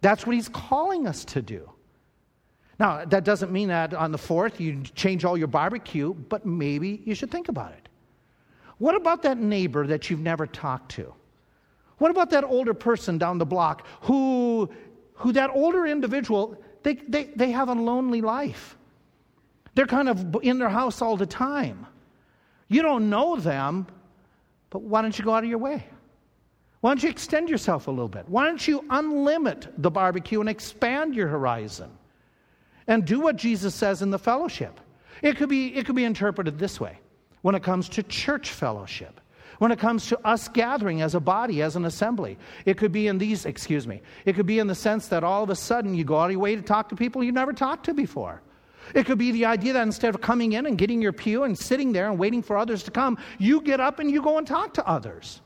[0.00, 1.70] That's what he's calling us to do.
[2.78, 7.02] Now, that doesn't mean that on the 4th you change all your barbecue, but maybe
[7.04, 7.88] you should think about it.
[8.78, 11.14] What about that neighbor that you've never talked to?
[11.98, 14.70] What about that older person down the block who
[15.20, 18.76] who that older individual, they, they, they have a lonely life.
[19.74, 21.86] They're kind of in their house all the time.
[22.68, 23.86] You don't know them,
[24.70, 25.84] but why don't you go out of your way?
[26.80, 28.26] Why don't you extend yourself a little bit?
[28.28, 31.90] Why don't you unlimit the barbecue and expand your horizon?
[32.86, 34.80] And do what Jesus says in the fellowship.
[35.20, 36.98] It could be, it could be interpreted this way
[37.42, 39.20] when it comes to church fellowship
[39.58, 42.38] when it comes to us gathering as a body, as an assembly.
[42.64, 45.42] It could be in these, excuse me, it could be in the sense that all
[45.42, 47.52] of a sudden you go out of your way to talk to people you never
[47.52, 48.42] talked to before.
[48.94, 51.56] It could be the idea that instead of coming in and getting your pew and
[51.56, 54.46] sitting there and waiting for others to come, you get up and you go and
[54.46, 55.40] talk to others.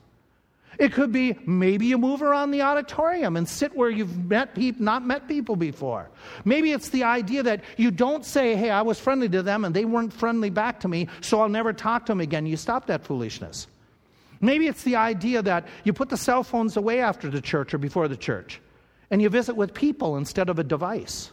[0.77, 4.83] It could be maybe you move around the auditorium and sit where you've met people,
[4.83, 6.09] not met people before.
[6.43, 9.73] Maybe it's the idea that you don't say, hey, I was friendly to them and
[9.73, 12.45] they weren't friendly back to me, so I'll never talk to them again.
[12.45, 13.67] You stop that foolishness.
[14.45, 17.77] Maybe it's the idea that you put the cell phones away after the church or
[17.77, 18.61] before the church
[19.09, 21.31] and you visit with people instead of a device.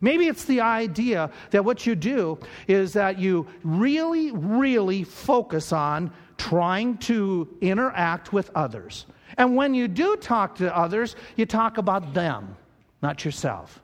[0.00, 6.12] Maybe it's the idea that what you do is that you really, really focus on
[6.36, 9.06] trying to interact with others.
[9.38, 12.56] And when you do talk to others, you talk about them,
[13.02, 13.80] not yourself.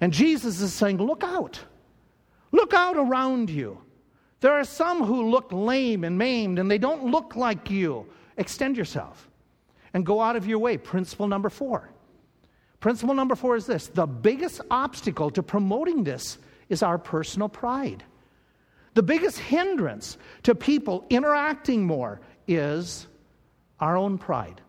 [0.00, 1.60] And Jesus is saying, Look out.
[2.52, 3.78] Look out around you.
[4.40, 8.06] There are some who look lame and maimed and they don't look like you.
[8.36, 9.28] Extend yourself
[9.92, 10.78] and go out of your way.
[10.78, 11.90] Principle number four.
[12.80, 16.38] Principle number four is this the biggest obstacle to promoting this
[16.70, 18.02] is our personal pride.
[18.94, 23.06] The biggest hindrance to people interacting more is
[23.78, 24.60] our own pride.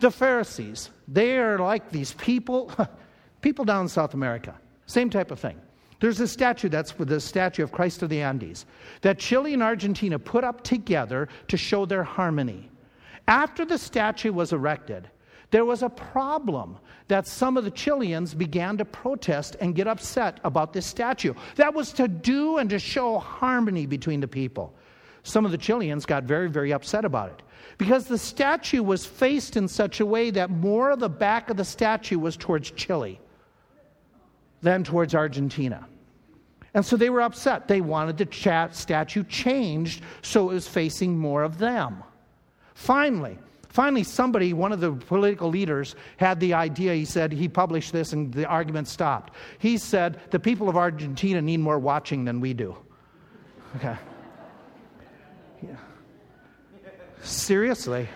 [0.00, 2.72] The Pharisees, they are like these people,
[3.40, 4.54] people down in South America,
[4.86, 5.60] same type of thing.
[6.00, 8.66] There's a statue that's the statue of Christ of the Andes
[9.00, 12.70] that Chile and Argentina put up together to show their harmony.
[13.28, 15.08] After the statue was erected,
[15.50, 16.78] there was a problem
[17.08, 21.34] that some of the Chileans began to protest and get upset about this statue.
[21.54, 24.74] That was to do and to show harmony between the people.
[25.22, 27.42] Some of the Chileans got very, very upset about it
[27.78, 31.56] because the statue was faced in such a way that more of the back of
[31.56, 33.20] the statue was towards Chile
[34.66, 35.86] than towards Argentina.
[36.74, 37.68] And so they were upset.
[37.68, 42.02] They wanted the chat statue changed so it was facing more of them.
[42.74, 46.92] Finally, finally somebody, one of the political leaders, had the idea.
[46.94, 49.32] He said, he published this and the argument stopped.
[49.58, 52.76] He said, the people of Argentina need more watching than we do.
[53.76, 53.96] Okay.
[55.62, 55.76] Yeah.
[57.22, 58.08] Seriously.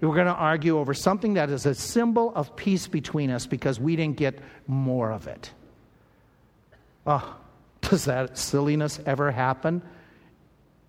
[0.00, 3.78] We're going to argue over something that is a symbol of peace between us because
[3.78, 5.52] we didn't get more of it.
[7.06, 7.36] Oh,
[7.80, 9.82] does that silliness ever happen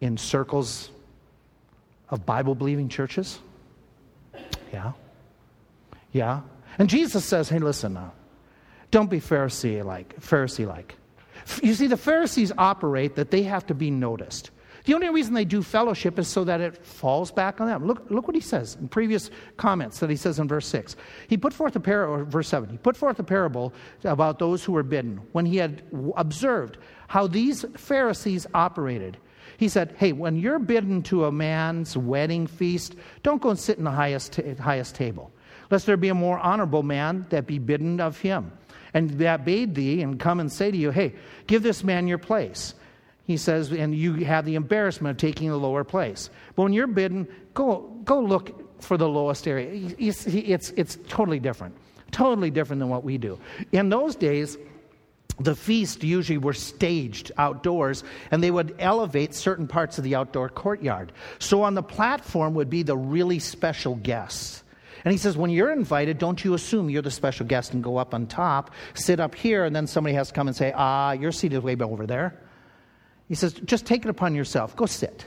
[0.02, 0.90] in circles
[2.10, 3.40] of Bible believing churches?
[4.74, 4.94] Yeah.
[6.12, 6.42] Yeah.
[6.78, 8.14] And Jesus says, hey, listen now.
[8.92, 10.20] Don't be Pharisee like.
[10.20, 10.96] Pharisee like.
[11.64, 14.52] You see, the Pharisees operate that they have to be noticed.
[14.86, 17.86] The only reason they do fellowship is so that it falls back on them.
[17.86, 20.96] Look, look what he says in previous comments that he says in verse 6.
[21.28, 22.70] He put forth a parable, verse 7.
[22.70, 25.84] He put forth a parable about those who were bidden when he had
[26.18, 29.18] observed how these Pharisees operated.
[29.58, 33.78] He said, Hey, when you're bidden to a man's wedding feast, don't go and sit
[33.78, 35.32] in the highest, t- highest table,
[35.70, 38.52] lest there be a more honorable man that be bidden of him.
[38.94, 41.14] And that bade thee and come and say to you, Hey,
[41.46, 42.74] give this man your place
[43.32, 46.30] he says, and you have the embarrassment of taking the lower place.
[46.56, 49.94] But when you're bidden, go, go look for the lowest area.
[49.98, 51.76] It's, it's, it's totally different.
[52.12, 53.40] Totally different than what we do.
[53.72, 54.58] In those days,
[55.40, 60.50] the feast usually were staged outdoors and they would elevate certain parts of the outdoor
[60.50, 61.12] courtyard.
[61.40, 64.64] So on the platform would be the really special guests.
[65.04, 67.98] And he says, when you're invited, don't you assume you're the special guest and go
[67.98, 71.14] up on top, sit up here, and then somebody has to come and say, ah,
[71.14, 72.38] your seat is way over there.
[73.32, 74.76] He says, just take it upon yourself.
[74.76, 75.26] Go sit.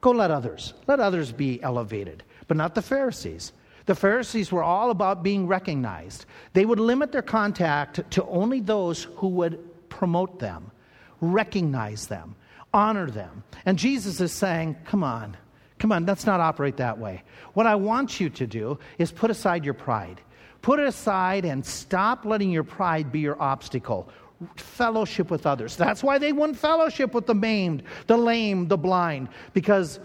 [0.00, 0.74] Go let others.
[0.88, 3.52] Let others be elevated, but not the Pharisees.
[3.86, 6.26] The Pharisees were all about being recognized.
[6.54, 10.72] They would limit their contact to only those who would promote them,
[11.20, 12.34] recognize them,
[12.74, 13.44] honor them.
[13.64, 15.36] And Jesus is saying, Come on,
[15.78, 17.22] come on, let's not operate that way.
[17.54, 20.20] What I want you to do is put aside your pride.
[20.60, 24.10] Put it aside and stop letting your pride be your obstacle
[24.56, 25.76] fellowship with others.
[25.76, 30.00] That's why they wouldn't fellowship with the maimed, the lame, the blind, because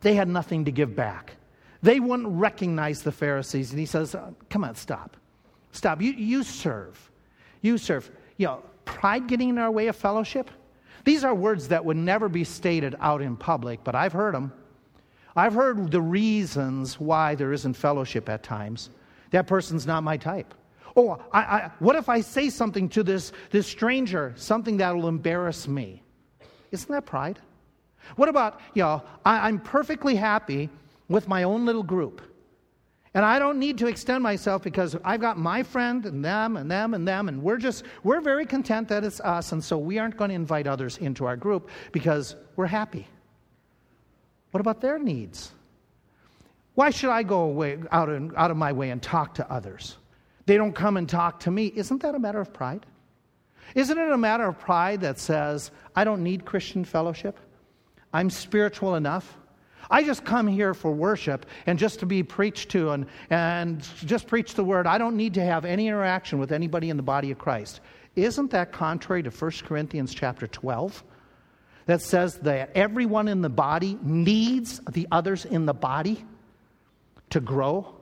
[0.00, 1.34] they had nothing to give back.
[1.82, 3.70] They wouldn't recognize the Pharisees.
[3.70, 5.16] And he says, uh, Come on, stop.
[5.72, 6.02] Stop.
[6.02, 7.10] You, you serve.
[7.62, 8.10] You serve.
[8.36, 10.50] You know, pride getting in our way of fellowship?
[11.04, 14.52] These are words that would never be stated out in public, but I've heard them.
[15.36, 18.90] I've heard the reasons why there isn't fellowship at times.
[19.30, 20.52] That person's not my type.
[20.96, 25.08] Oh, I, I, what if I say something to this, this stranger, something that will
[25.08, 26.02] embarrass me?
[26.70, 27.38] Isn't that pride?
[28.16, 30.70] What about, you know, I, I'm perfectly happy
[31.08, 32.22] with my own little group.
[33.14, 36.70] And I don't need to extend myself because I've got my friend and them and
[36.70, 39.98] them and them, and we're just, we're very content that it's us, and so we
[39.98, 43.08] aren't going to invite others into our group because we're happy.
[44.50, 45.52] What about their needs?
[46.74, 49.96] Why should I go away, out, of, out of my way and talk to others?
[50.48, 51.70] They don't come and talk to me.
[51.76, 52.86] Isn't that a matter of pride?
[53.74, 57.38] Isn't it a matter of pride that says, I don't need Christian fellowship?
[58.14, 59.36] I'm spiritual enough.
[59.90, 64.26] I just come here for worship and just to be preached to and, and just
[64.26, 64.86] preach the word.
[64.86, 67.80] I don't need to have any interaction with anybody in the body of Christ.
[68.16, 71.04] Isn't that contrary to 1 Corinthians chapter 12?
[71.84, 76.24] That says that everyone in the body needs the others in the body
[77.28, 77.97] to grow?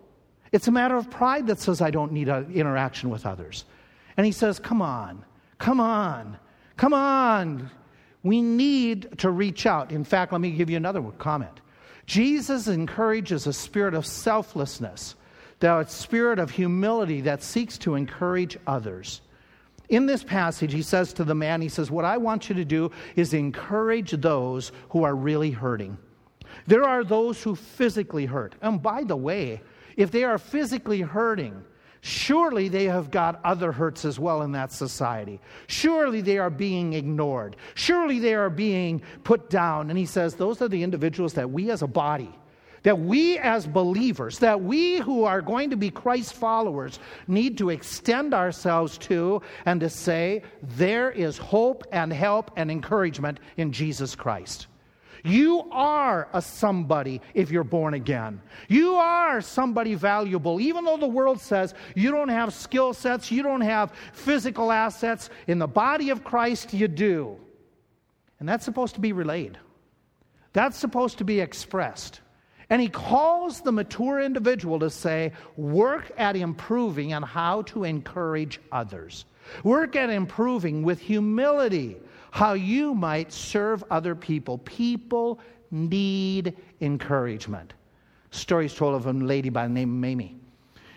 [0.52, 3.64] It's a matter of pride that says, I don't need an interaction with others.
[4.16, 5.24] And he says, Come on,
[5.58, 6.38] come on,
[6.76, 7.70] come on.
[8.22, 9.92] We need to reach out.
[9.92, 11.60] In fact, let me give you another comment.
[12.06, 15.16] Jesus encourages a spirit of selflessness,
[15.60, 19.20] that spirit of humility that seeks to encourage others.
[19.88, 22.64] In this passage, he says to the man, He says, What I want you to
[22.64, 25.96] do is encourage those who are really hurting.
[26.66, 28.54] There are those who physically hurt.
[28.60, 29.60] And by the way,
[29.96, 31.64] if they are physically hurting,
[32.02, 35.40] surely they have got other hurts as well in that society.
[35.66, 37.56] Surely they are being ignored.
[37.74, 39.90] Surely they are being put down.
[39.90, 42.30] And he says, those are the individuals that we as a body,
[42.82, 47.70] that we as believers, that we who are going to be Christ followers need to
[47.70, 54.14] extend ourselves to and to say, there is hope and help and encouragement in Jesus
[54.14, 54.68] Christ.
[55.26, 58.40] You are a somebody if you're born again.
[58.68, 60.60] You are somebody valuable.
[60.60, 65.28] Even though the world says you don't have skill sets, you don't have physical assets,
[65.48, 67.36] in the body of Christ, you do.
[68.38, 69.58] And that's supposed to be relayed,
[70.52, 72.20] that's supposed to be expressed.
[72.68, 78.60] And he calls the mature individual to say, work at improving on how to encourage
[78.72, 79.24] others.
[79.62, 81.96] Work at improving with humility
[82.32, 84.58] how you might serve other people.
[84.58, 85.38] People
[85.70, 87.72] need encouragement.
[88.30, 90.36] Stories told of a lady by the name of Mamie.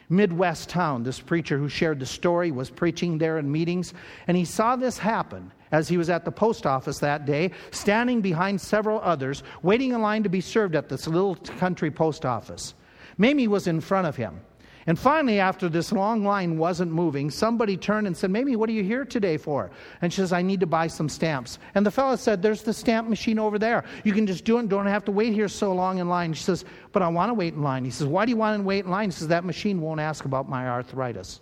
[0.10, 1.04] Midwest town.
[1.04, 3.94] This preacher who shared the story was preaching there in meetings,
[4.28, 8.22] and he saw this happen as he was at the post office that day, standing
[8.22, 12.74] behind several others, waiting in line to be served at this little country post office.
[13.18, 14.42] Mamie was in front of him.
[14.88, 18.74] And finally, after this long line wasn't moving, somebody turned and said, Mamie, what are
[18.74, 19.70] you here today for?
[20.02, 21.60] And she says, I need to buy some stamps.
[21.76, 23.84] And the fellow said, There's the stamp machine over there.
[24.04, 26.34] You can just do it and don't have to wait here so long in line.
[26.34, 27.86] She says, But I want to wait in line.
[27.86, 29.10] He says, Why do you want to wait in line?
[29.10, 31.42] He says, That machine won't ask about my arthritis.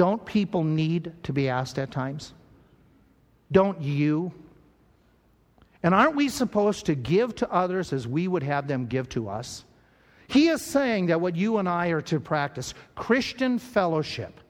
[0.00, 2.32] Don't people need to be asked at times?
[3.52, 4.32] Don't you?
[5.82, 9.28] And aren't we supposed to give to others as we would have them give to
[9.28, 9.62] us?
[10.26, 14.40] He is saying that what you and I are to practice Christian fellowship.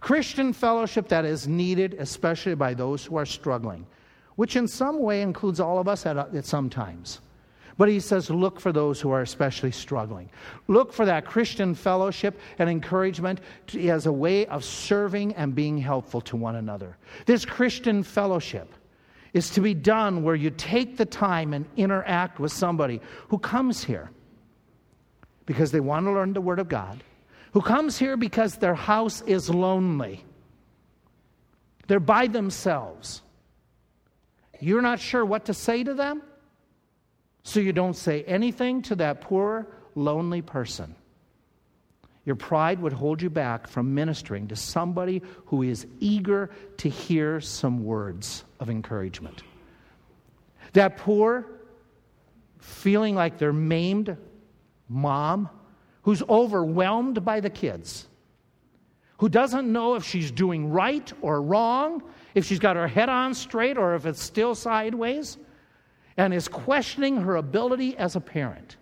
[0.00, 3.86] Christian fellowship that is needed, especially by those who are struggling,
[4.36, 7.22] which in some way includes all of us at, at some times.
[7.78, 10.28] But he says, look for those who are especially struggling.
[10.66, 15.78] Look for that Christian fellowship and encouragement to, as a way of serving and being
[15.78, 16.98] helpful to one another.
[17.24, 18.74] This Christian fellowship
[19.32, 23.84] is to be done where you take the time and interact with somebody who comes
[23.84, 24.10] here
[25.46, 27.02] because they want to learn the Word of God,
[27.52, 30.24] who comes here because their house is lonely.
[31.86, 33.22] They're by themselves.
[34.60, 36.22] You're not sure what to say to them,
[37.48, 40.94] so you don't say anything to that poor, lonely person.
[42.26, 47.40] Your pride would hold you back from ministering to somebody who is eager to hear
[47.40, 49.44] some words of encouragement.
[50.74, 51.46] That poor,
[52.58, 54.18] feeling like they're maimed
[54.86, 55.48] mom
[56.02, 58.08] who's overwhelmed by the kids,
[59.16, 62.02] who doesn't know if she's doing right or wrong,
[62.34, 65.38] if she's got her head on straight or if it's still sideways,
[66.18, 68.76] and is questioning her ability as a parent,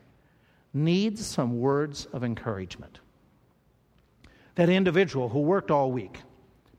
[0.75, 2.99] needs some words of encouragement.
[4.57, 6.23] That individual who worked all week,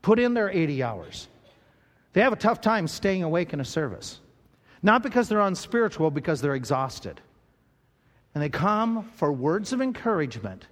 [0.02, 1.28] put in their 80 hours,
[2.12, 4.20] they have a tough time staying awake in a service.
[4.82, 7.20] Not because they're unspiritual, because they're exhausted
[8.34, 10.66] and they come for words of encouragement,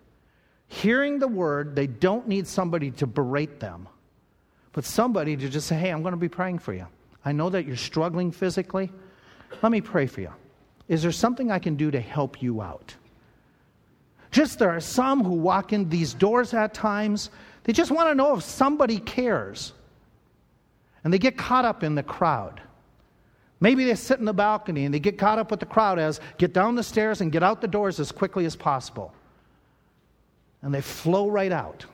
[0.69, 3.89] hearing the word, they don't need somebody to berate them,
[4.73, 6.87] but somebody to just say, Hey, I'm going to be praying for you.
[7.25, 8.93] I know that you're struggling physically.
[9.63, 10.33] Let me pray for you.
[10.89, 12.95] Is there something I can do to help you out?
[14.31, 17.31] Just there are some who walk in these doors at times,
[17.65, 19.73] they just want to know if somebody cares.
[21.03, 22.61] And they get caught up in the crowd.
[23.61, 26.21] Maybe they sit in the balcony and they get caught up with the crowd as
[26.37, 29.15] get down the stairs and get out the doors as quickly as possible.
[30.63, 31.87] And they flow right out.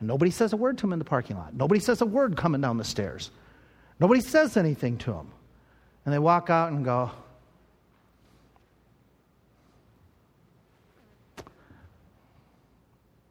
[0.00, 1.54] And nobody says a word to them in the parking lot.
[1.54, 3.30] Nobody says a word coming down the stairs.
[4.00, 5.30] Nobody says anything to them.
[6.06, 7.10] And they walk out and go,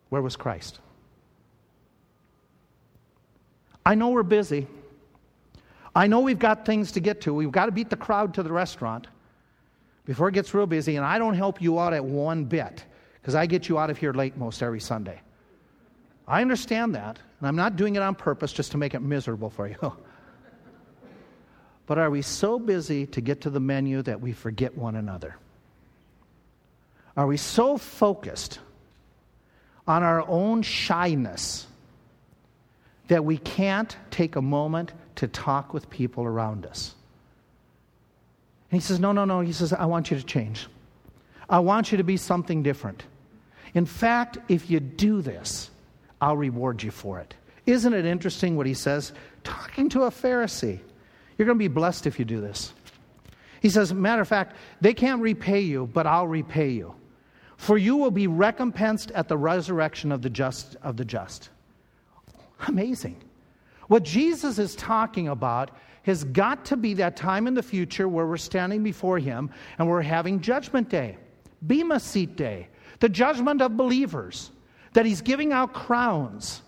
[0.10, 0.80] Where was Christ?
[3.86, 4.68] I know we're busy.
[5.94, 7.34] I know we've got things to get to.
[7.34, 9.08] We've got to beat the crowd to the restaurant
[10.06, 12.86] before it gets real busy, and I don't help you out at one bit
[13.22, 15.20] because I get you out of here late most every Sunday.
[16.28, 19.50] I understand that, and I'm not doing it on purpose just to make it miserable
[19.50, 19.98] for you.
[21.88, 25.36] but are we so busy to get to the menu that we forget one another?
[27.16, 28.60] Are we so focused
[29.88, 31.68] on our own shyness
[33.08, 36.94] that we can't take a moment to talk with people around us.
[38.72, 39.42] And he says, No, no, no.
[39.42, 40.68] He says, I want you to change.
[41.50, 43.04] I want you to be something different.
[43.74, 45.70] In fact, if you do this,
[46.20, 47.34] I'll reward you for it.
[47.66, 49.12] Isn't it interesting what he says?
[49.44, 50.80] Talking to a Pharisee.
[51.38, 52.74] You're going to be blessed if you do this.
[53.62, 56.96] He says, matter of fact, they can't repay you, but I'll repay you.
[57.58, 61.50] For you will be recompensed at the resurrection of the just of the just.
[62.68, 63.24] Amazing.
[63.88, 65.72] What Jesus is talking about
[66.04, 69.88] has got to be that time in the future where we're standing before Him and
[69.88, 71.18] we're having Judgment Day,
[71.66, 72.68] Bema Seat Day,
[73.00, 74.52] the judgment of believers,
[74.94, 76.62] that He's giving out crowns.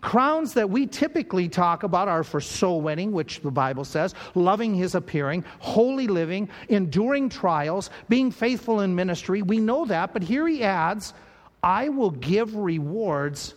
[0.00, 4.74] Crowns that we typically talk about are for soul winning, which the Bible says, loving
[4.74, 9.42] His appearing, holy living, enduring trials, being faithful in ministry.
[9.42, 11.14] We know that, but here He adds,
[11.62, 13.54] I will give rewards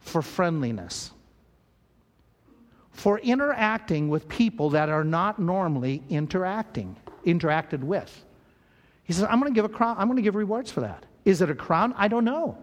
[0.00, 1.10] for friendliness
[2.96, 6.96] for interacting with people that are not normally interacting,
[7.26, 8.24] interacted with.
[9.04, 11.04] He says, I'm going to give a crown, I'm going to give rewards for that.
[11.26, 11.94] Is it a crown?
[11.98, 12.56] I don't know.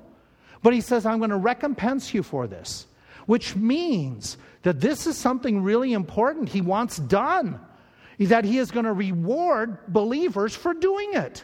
[0.63, 2.87] But he says, I'm going to recompense you for this,
[3.25, 7.59] which means that this is something really important he wants done,
[8.19, 11.43] that he is going to reward believers for doing it.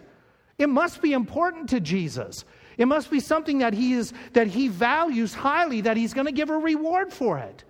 [0.58, 2.46] It must be important to Jesus.
[2.78, 6.32] It must be something that he, is, that he values highly, that he's going to
[6.32, 7.64] give a reward for it.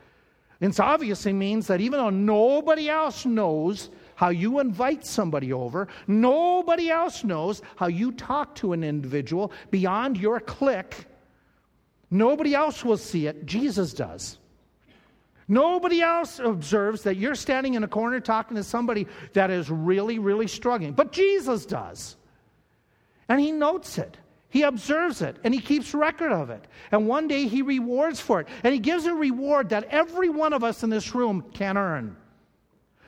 [0.61, 5.87] And it obviously means that even though nobody else knows how you invite somebody over,
[6.07, 11.05] nobody else knows how you talk to an individual beyond your clique,
[12.11, 14.37] nobody else will see it, Jesus does.
[15.47, 20.19] Nobody else observes that you're standing in a corner talking to somebody that is really,
[20.19, 22.17] really struggling, but Jesus does.
[23.27, 24.17] And he notes it.
[24.49, 26.65] He observes it and he keeps record of it.
[26.91, 28.47] And one day he rewards for it.
[28.63, 32.15] And he gives a reward that every one of us in this room can earn.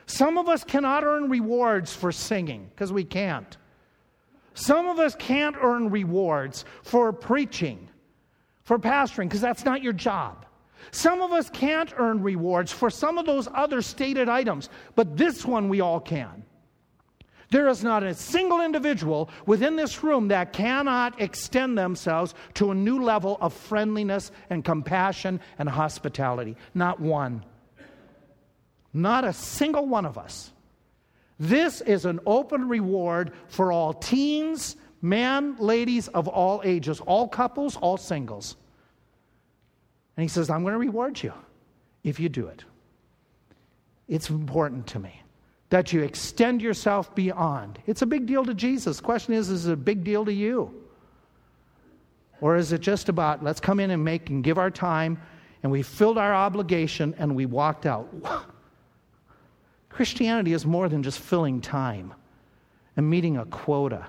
[0.06, 3.56] Some of us cannot earn rewards for singing because we can't.
[4.54, 7.88] Some of us can't earn rewards for preaching,
[8.64, 10.46] for pastoring, because that's not your job.
[10.90, 15.44] Some of us can't earn rewards for some of those other stated items, but this
[15.44, 16.44] one we all can.
[17.50, 22.74] There is not a single individual within this room that cannot extend themselves to a
[22.74, 26.56] new level of friendliness and compassion and hospitality.
[26.72, 27.44] Not one.
[28.94, 30.50] Not a single one of us.
[31.38, 37.76] This is an open reward for all teens, men, ladies of all ages, all couples,
[37.76, 38.56] all singles.
[40.16, 41.32] And he says, I'm going to reward you
[42.04, 42.64] if you do it.
[44.08, 45.20] It's important to me
[45.70, 47.78] that you extend yourself beyond.
[47.86, 48.98] It's a big deal to Jesus.
[48.98, 50.82] The question is, is it a big deal to you?
[52.42, 55.20] Or is it just about let's come in and make and give our time
[55.62, 58.08] and we filled our obligation and we walked out?
[59.88, 62.12] Christianity is more than just filling time
[62.96, 64.06] and meeting a quota.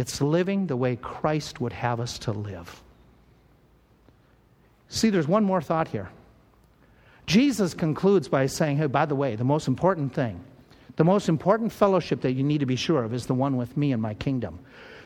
[0.00, 2.82] It's living the way Christ would have us to live.
[4.88, 6.08] See, there's one more thought here.
[7.26, 10.42] Jesus concludes by saying, hey, by the way, the most important thing
[10.96, 13.74] the most important fellowship that you need to be sure of is the one with
[13.76, 14.58] me in my kingdom.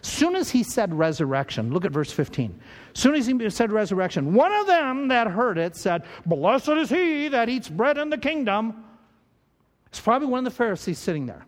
[0.03, 2.59] Soon as he said resurrection, look at verse 15.
[2.95, 7.29] Soon as he said resurrection, one of them that heard it said, Blessed is he
[7.29, 8.85] that eats bread in the kingdom.
[9.87, 11.47] It's probably one of the Pharisees sitting there.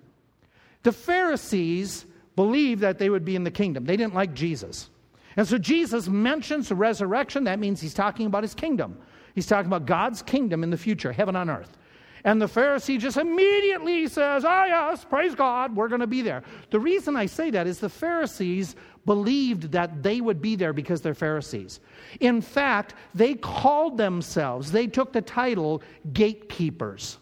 [0.85, 2.07] The Pharisees
[2.37, 4.91] believed that they would be in the kingdom, they didn't like Jesus.
[5.37, 7.45] And so Jesus mentions the resurrection.
[7.45, 8.99] That means he's talking about his kingdom.
[9.35, 11.77] He's talking about God's kingdom in the future, heaven on earth.
[12.25, 16.23] And the Pharisee just immediately says, Ah, oh, yes, praise God, we're going to be
[16.23, 16.43] there.
[16.71, 18.75] The reason I say that is the Pharisees
[19.05, 21.81] believed that they would be there because they're Pharisees.
[22.19, 25.83] In fact, they called themselves, they took the title
[26.13, 27.19] gatekeepers.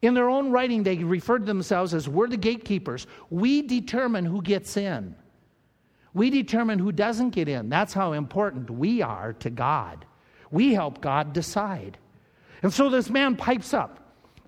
[0.00, 3.06] In their own writing, they referred to themselves as we're the gatekeepers.
[3.30, 5.16] We determine who gets in.
[6.14, 7.68] We determine who doesn't get in.
[7.68, 10.04] That's how important we are to God.
[10.50, 11.98] We help God decide.
[12.62, 14.00] And so this man pipes up.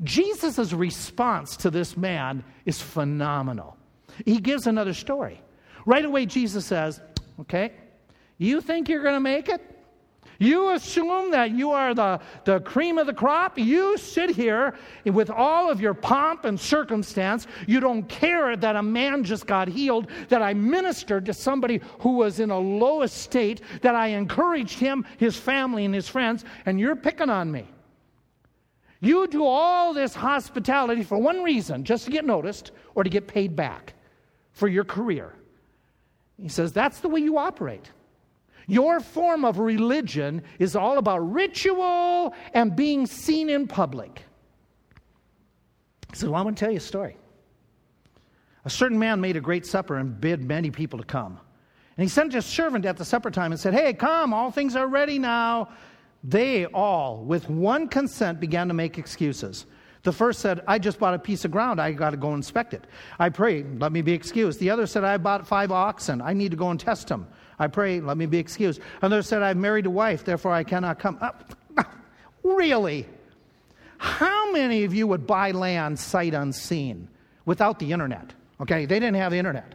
[0.03, 3.77] Jesus' response to this man is phenomenal.
[4.25, 5.41] He gives another story.
[5.85, 7.01] Right away, Jesus says,
[7.41, 7.73] Okay,
[8.39, 9.70] you think you're going to make it?
[10.41, 13.59] You assume that you are the, the cream of the crop.
[13.59, 14.75] You sit here
[15.05, 17.47] with all of your pomp and circumstance.
[17.67, 22.17] You don't care that a man just got healed, that I ministered to somebody who
[22.17, 26.81] was in a low estate, that I encouraged him, his family, and his friends, and
[26.81, 27.69] you're picking on me.
[29.01, 33.29] You do all this hospitality for one reason, just to get noticed or to get
[33.29, 33.93] paid back
[34.53, 35.35] for your career.
[36.41, 37.91] He says, that's the way you operate.
[38.71, 44.23] Your form of religion is all about ritual and being seen in public.
[46.13, 47.17] So well, I'm going to tell you a story.
[48.65, 51.41] A certain man made a great supper and bid many people to come.
[51.97, 54.77] And he sent his servant at the supper time and said, Hey, come, all things
[54.77, 55.71] are ready now.
[56.23, 59.67] They all, with one consent, began to make excuses.
[60.05, 61.81] The first said, I just bought a piece of ground.
[61.81, 62.87] I got to go inspect it.
[63.19, 64.61] I pray, let me be excused.
[64.61, 66.23] The other said, I bought five oxen.
[66.23, 67.27] I need to go and test them.
[67.61, 68.81] I pray, let me be excused.
[69.01, 71.19] Another said, I've married a wife, therefore I cannot come.
[71.21, 71.85] Uh,
[72.43, 73.07] really?
[73.99, 77.07] How many of you would buy land sight unseen
[77.45, 78.33] without the internet?
[78.61, 79.75] Okay, they didn't have the internet.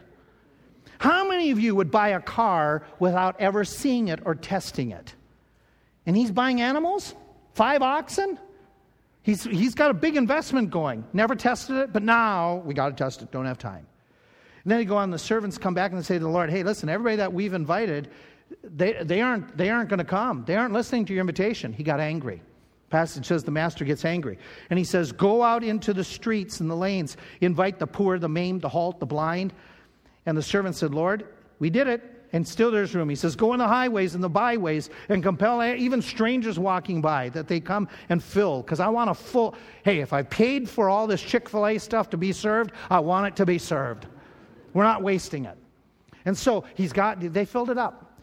[0.98, 5.14] How many of you would buy a car without ever seeing it or testing it?
[6.06, 7.14] and he's buying animals,
[7.54, 8.38] five oxen.
[9.22, 11.04] He's, he's got a big investment going.
[11.12, 13.32] Never tested it, but now we got to test it.
[13.32, 13.86] Don't have time.
[14.66, 16.50] And then he go on, the servants come back and they say to the Lord,
[16.50, 18.10] hey, listen, everybody that we've invited,
[18.64, 20.44] they, they aren't, they aren't going to come.
[20.44, 21.72] They aren't listening to your invitation.
[21.72, 22.42] He got angry.
[22.90, 24.40] Passage says the master gets angry.
[24.68, 28.28] And he says, Go out into the streets and the lanes, invite the poor, the
[28.28, 29.52] maimed, the halt, the blind.
[30.26, 31.28] And the servant said, Lord,
[31.60, 32.02] we did it
[32.32, 33.08] and still there's room.
[33.08, 37.28] He says, Go in the highways and the byways and compel even strangers walking by
[37.28, 38.62] that they come and fill.
[38.62, 39.54] Because I want a full,
[39.84, 42.98] hey, if I paid for all this Chick fil A stuff to be served, I
[42.98, 44.08] want it to be served.
[44.76, 45.56] We're not wasting it.
[46.26, 48.20] And so he's got, they filled it up.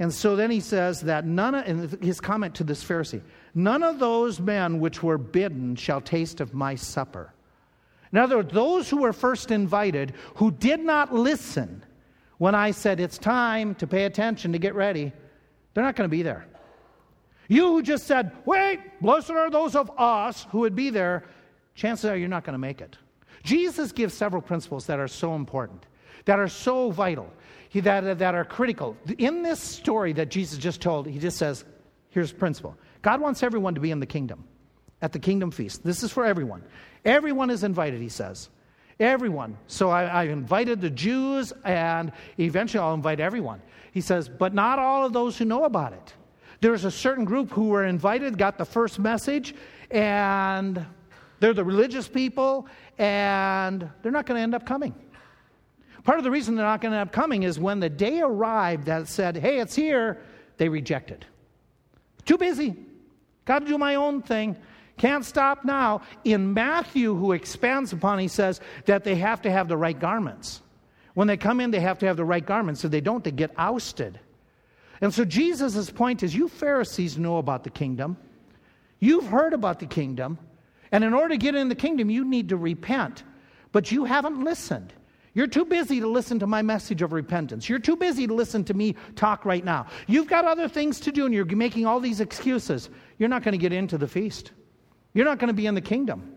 [0.00, 3.22] And so then he says that none of, and his comment to this Pharisee,
[3.54, 7.32] none of those men which were bidden shall taste of my supper.
[8.10, 11.84] In other words, those who were first invited, who did not listen
[12.38, 15.12] when I said it's time to pay attention to get ready,
[15.72, 16.46] they're not going to be there.
[17.46, 21.26] You who just said, wait, blessed are those of us who would be there,
[21.76, 22.96] chances are you're not going to make it.
[23.44, 25.86] Jesus gives several principles that are so important,
[26.24, 27.30] that are so vital,
[27.74, 28.96] that, uh, that are critical.
[29.18, 31.64] In this story that Jesus just told, he just says,
[32.10, 34.44] here's the principle God wants everyone to be in the kingdom,
[35.00, 35.84] at the kingdom feast.
[35.84, 36.62] This is for everyone.
[37.04, 38.48] Everyone is invited, he says.
[39.00, 39.56] Everyone.
[39.66, 43.60] So I, I invited the Jews, and eventually I'll invite everyone.
[43.90, 46.14] He says, but not all of those who know about it.
[46.60, 49.54] There's a certain group who were invited, got the first message,
[49.90, 50.86] and
[51.40, 52.68] they're the religious people,
[52.98, 54.94] and they're not going to end up coming.
[56.04, 58.20] Part of the reason they're not going to end up coming is when the day
[58.20, 60.20] arrived that said, hey, it's here,
[60.56, 61.24] they rejected.
[62.24, 62.76] Too busy.
[63.44, 64.56] Got to do my own thing.
[64.96, 66.02] Can't stop now.
[66.24, 70.60] In Matthew, who expands upon, he says that they have to have the right garments.
[71.14, 72.80] When they come in, they have to have the right garments.
[72.80, 74.18] So they don't, they get ousted.
[75.00, 78.16] And so Jesus' point is you Pharisees know about the kingdom.
[79.00, 80.38] You've heard about the kingdom.
[80.92, 83.24] And in order to get in the kingdom, you need to repent.
[83.72, 84.92] But you haven't listened.
[85.34, 87.68] You're too busy to listen to my message of repentance.
[87.68, 89.86] You're too busy to listen to me talk right now.
[90.06, 92.90] You've got other things to do and you're making all these excuses.
[93.18, 94.52] You're not going to get into the feast.
[95.14, 96.36] You're not going to be in the kingdom.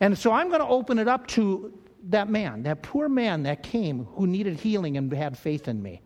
[0.00, 1.72] And so I'm going to open it up to
[2.08, 6.02] that man, that poor man that came who needed healing and had faith in me.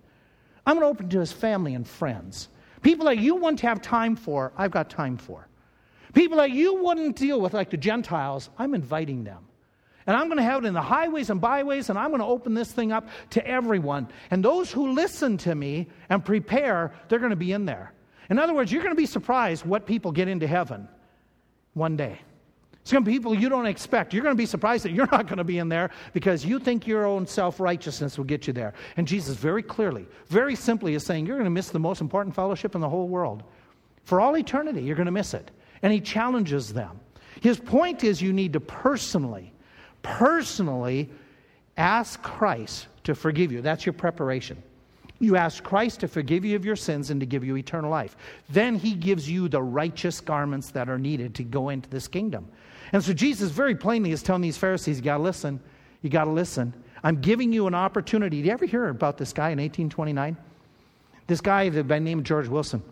[0.64, 2.48] I'm going to open to his family and friends.
[2.82, 5.48] People that you wouldn't have time for, I've got time for.
[6.14, 9.46] People that you wouldn't deal with, like the Gentiles, I'm inviting them.
[10.10, 12.26] And I'm going to have it in the highways and byways, and I'm going to
[12.26, 14.08] open this thing up to everyone.
[14.32, 17.92] And those who listen to me and prepare, they're going to be in there.
[18.28, 20.88] In other words, you're going to be surprised what people get into heaven
[21.74, 22.18] one day.
[22.80, 24.12] It's going to be people you don't expect.
[24.12, 26.58] You're going to be surprised that you're not going to be in there because you
[26.58, 28.74] think your own self righteousness will get you there.
[28.96, 32.34] And Jesus, very clearly, very simply, is saying you're going to miss the most important
[32.34, 33.44] fellowship in the whole world.
[34.02, 35.52] For all eternity, you're going to miss it
[35.82, 36.98] and he challenges them.
[37.40, 39.52] His point is you need to personally,
[40.02, 41.10] personally
[41.76, 43.62] ask Christ to forgive you.
[43.62, 44.62] That's your preparation.
[45.18, 48.16] You ask Christ to forgive you of your sins and to give you eternal life.
[48.48, 52.48] Then he gives you the righteous garments that are needed to go into this kingdom.
[52.92, 55.60] And so Jesus very plainly is telling these Pharisees, you got to listen.
[56.02, 56.72] You got to listen.
[57.04, 58.38] I'm giving you an opportunity.
[58.38, 60.36] Did you ever hear about this guy in 1829?
[61.26, 62.82] This guy by the name of George Wilson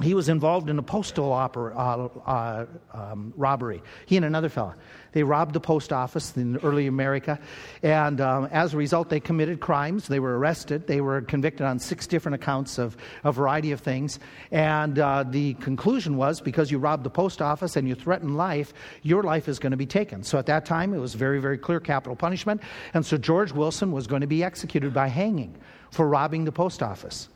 [0.00, 3.82] he was involved in a postal opera, uh, uh, um, robbery.
[4.06, 4.74] He and another fellow.
[5.12, 7.38] They robbed the post office in early America,
[7.82, 10.08] and um, as a result, they committed crimes.
[10.08, 10.86] They were arrested.
[10.86, 14.18] They were convicted on six different accounts of a variety of things.
[14.50, 18.72] And uh, the conclusion was because you robbed the post office and you threatened life,
[19.02, 20.22] your life is going to be taken.
[20.22, 22.62] So at that time, it was very, very clear capital punishment.
[22.94, 25.54] And so George Wilson was going to be executed by hanging
[25.90, 27.28] for robbing the post office.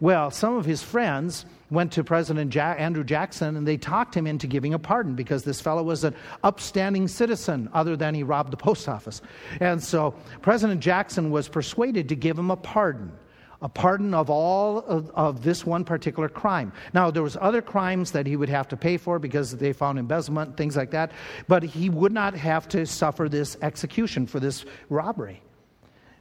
[0.00, 4.46] Well, some of his friends went to President Andrew Jackson and they talked him into
[4.46, 8.56] giving a pardon because this fellow was an upstanding citizen, other than he robbed the
[8.56, 9.20] post office.
[9.60, 13.12] And so President Jackson was persuaded to give him a pardon.
[13.60, 16.72] A pardon of all of, of this one particular crime.
[16.94, 19.98] Now there was other crimes that he would have to pay for because they found
[19.98, 21.10] embezzlement, things like that.
[21.48, 25.42] But he would not have to suffer this execution for this robbery.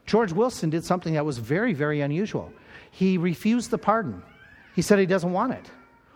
[0.08, 2.52] George Wilson did something that was very, very unusual
[2.98, 4.24] he refused the pardon.
[4.78, 5.72] He said he doesn't want it.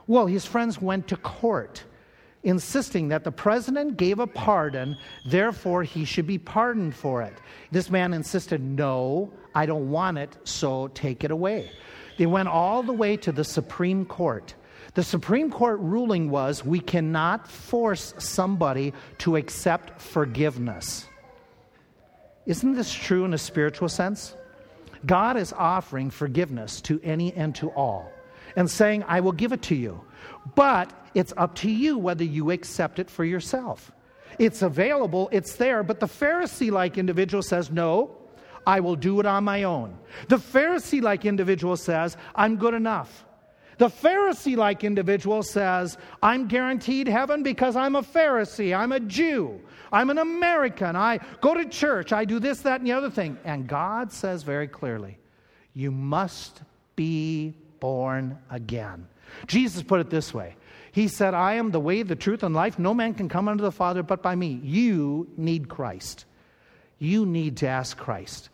[0.06, 1.84] Well, his friends went to court
[2.44, 4.96] insisting that the president gave a pardon,
[5.26, 7.34] therefore he should be pardoned for it.
[7.72, 11.72] This man insisted, No, I don't want it, so take it away.
[12.20, 14.54] They went all the way to the Supreme Court.
[14.94, 21.08] The Supreme Court ruling was we cannot force somebody to accept forgiveness.
[22.46, 24.36] Isn't this true in a spiritual sense?
[25.04, 28.12] God is offering forgiveness to any and to all
[28.56, 30.02] and saying, I will give it to you.
[30.56, 33.92] But it's up to you whether you accept it for yourself.
[34.40, 38.16] It's available, it's there, but the Pharisee like individual says, No,
[38.66, 39.98] I will do it on my own.
[40.28, 43.26] The Pharisee like individual says, I'm good enough.
[43.78, 49.60] The Pharisee like individual says, I'm guaranteed heaven because I'm a Pharisee, I'm a Jew,
[49.92, 53.38] I'm an American, I go to church, I do this, that, and the other thing.
[53.44, 55.18] And God says very clearly,
[55.74, 56.62] You must
[56.96, 59.06] be born again.
[59.48, 60.56] Jesus put it this way
[60.94, 62.80] He said, I am the way, the truth, and life.
[62.80, 64.62] No man can come unto the Father but by me.
[64.64, 66.24] You need Christ.
[66.98, 68.50] You need to ask Christ.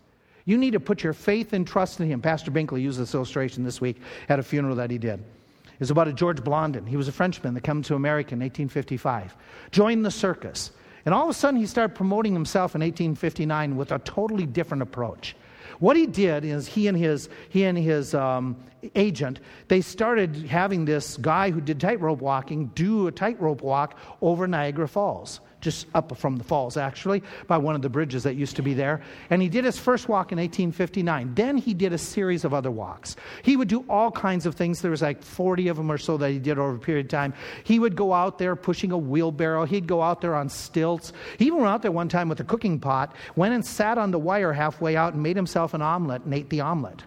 [0.46, 2.22] You need to put your faith and trust in Him.
[2.22, 3.98] Pastor Binkley used this illustration this week
[4.30, 5.20] at a funeral that he did.
[5.20, 6.88] It was about a George Blondin.
[6.88, 9.36] He was a Frenchman that came to America in 1855,
[9.70, 10.72] joined the circus,
[11.06, 14.82] and all of a sudden he started promoting himself in 1859 with a totally different
[14.82, 15.36] approach.
[15.80, 18.56] What he did is he and his, he and his um,
[18.96, 24.48] agent, they started having this guy who did tightrope walking do a tightrope walk over
[24.48, 28.56] Niagara Falls just up from the falls, actually, by one of the bridges that used
[28.56, 29.02] to be there.
[29.30, 31.36] And he did his first walk in 1859.
[31.36, 33.18] Then he did a series of other walks.
[33.44, 34.82] He would do all kinds of things.
[34.82, 37.12] There was like 40 of them or so that he did over a period of
[37.12, 37.34] time.
[37.66, 39.66] He would go out there pushing a wheelbarrow.
[39.66, 41.12] He'd go out there on stilts.
[41.38, 44.12] He even went out there one time with a cooking pot, went and sat on
[44.12, 47.04] the wire halfway out and made himself an omelet and ate the omelet.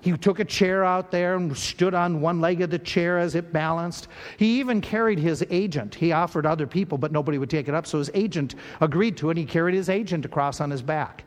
[0.00, 3.34] He took a chair out there and stood on one leg of the chair as
[3.34, 4.08] it balanced.
[4.36, 5.94] He even carried his agent.
[5.94, 9.28] He offered other people, but nobody would take it up, so his agent agreed to
[9.28, 9.32] it.
[9.32, 11.24] and He carried his agent across on his back.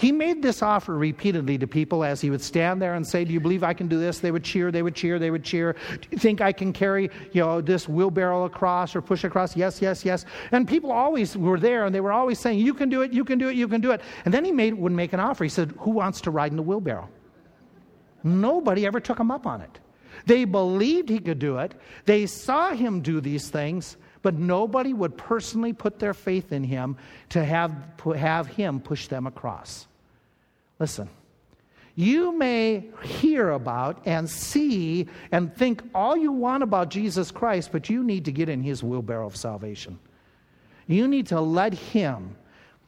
[0.00, 3.34] He made this offer repeatedly to people as he would stand there and say, Do
[3.34, 4.18] you believe I can do this?
[4.18, 5.74] They would cheer, they would cheer, they would cheer.
[5.90, 9.54] Do you think I can carry, you know, this wheelbarrow across or push across?
[9.54, 10.24] Yes, yes, yes.
[10.52, 13.24] And people always were there and they were always saying, You can do it, you
[13.26, 14.00] can do it, you can do it.
[14.24, 15.44] And then he made, would make an offer.
[15.44, 17.08] He said, Who wants to ride in the wheelbarrow?
[18.22, 19.78] Nobody ever took him up on it.
[20.26, 25.16] They believed he could do it, they saw him do these things, but nobody would
[25.16, 26.96] personally put their faith in him
[27.30, 27.74] to have,
[28.16, 29.86] have him push them across.
[30.78, 31.08] Listen,
[31.94, 37.88] you may hear about and see and think all you want about Jesus Christ, but
[37.88, 39.98] you need to get in his wheelbarrow of salvation.
[40.86, 42.36] You need to let him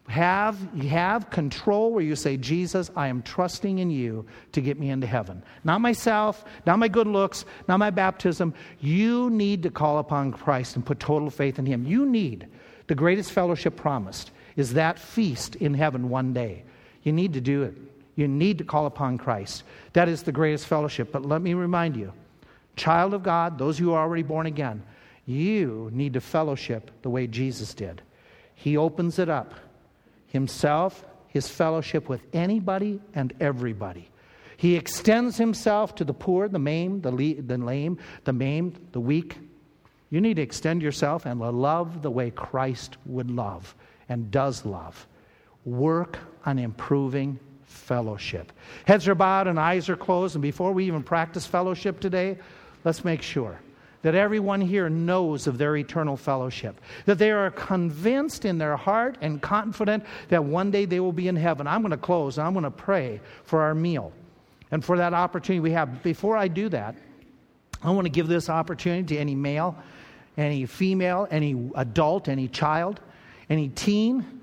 [0.09, 4.91] have, have control where you say, Jesus, I am trusting in you to get me
[4.91, 5.43] into heaven.
[5.65, 8.53] Not myself, not my good looks, not my baptism.
[8.81, 11.87] You need to call upon Christ and put total faith in Him.
[11.87, 12.49] You need
[12.89, 16.65] the greatest fellowship promised is that feast in heaven one day.
[17.05, 17.75] You need to do it.
[18.17, 19.63] You need to call upon Christ.
[19.95, 21.11] That is the greatest fellowship.
[21.11, 22.13] But let me remind you,
[22.77, 24.83] child of God, those who are already born again,
[25.25, 28.03] you need to fellowship the way Jesus did.
[28.55, 29.55] He opens it up
[30.33, 34.09] himself, his fellowship with anybody and everybody.
[34.57, 39.01] He extends himself to the poor, the maimed, the, le- the lame, the maimed, the
[39.01, 39.37] weak.
[40.09, 43.75] You need to extend yourself and love the way Christ would love
[44.09, 45.07] and does love.
[45.67, 48.53] Work on improving fellowship.
[48.87, 52.39] Heads are bowed and eyes are closed, and before we even practice fellowship today,
[52.85, 53.61] let's make sure
[54.03, 59.17] that everyone here knows of their eternal fellowship, that they are convinced in their heart
[59.21, 61.67] and confident that one day they will be in heaven.
[61.67, 64.13] I'm going to close I'm going to pray for our meal
[64.71, 66.03] and for that opportunity we have.
[66.03, 66.97] Before I do that,
[67.83, 69.77] I want to give this opportunity to any male,
[70.37, 73.01] any female, any adult, any child,
[73.51, 74.41] any teen,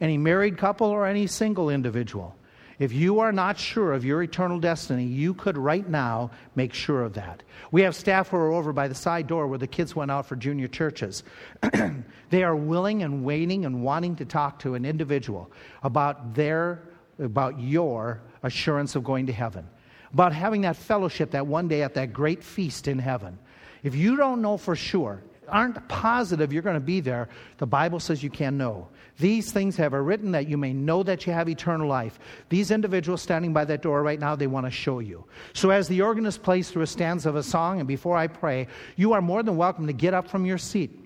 [0.00, 2.34] any married couple, or any single individual.
[2.80, 7.02] If you are not sure of your eternal destiny, you could right now make sure
[7.02, 7.42] of that.
[7.70, 10.24] We have staff who are over by the side door where the kids went out
[10.24, 11.22] for junior churches.
[12.30, 15.52] they are willing and waiting and wanting to talk to an individual
[15.82, 16.82] about their
[17.18, 19.68] about your assurance of going to heaven.
[20.14, 23.38] About having that fellowship that one day at that great feast in heaven.
[23.82, 27.28] If you don't know for sure, aren't positive you're going to be there,
[27.58, 28.88] the Bible says you can know.
[29.20, 32.18] These things have I written that you may know that you have eternal life.
[32.48, 35.26] These individuals standing by that door right now, they want to show you.
[35.52, 38.66] So, as the organist plays through a stanza of a song, and before I pray,
[38.96, 40.96] you are more than welcome to get up from your seat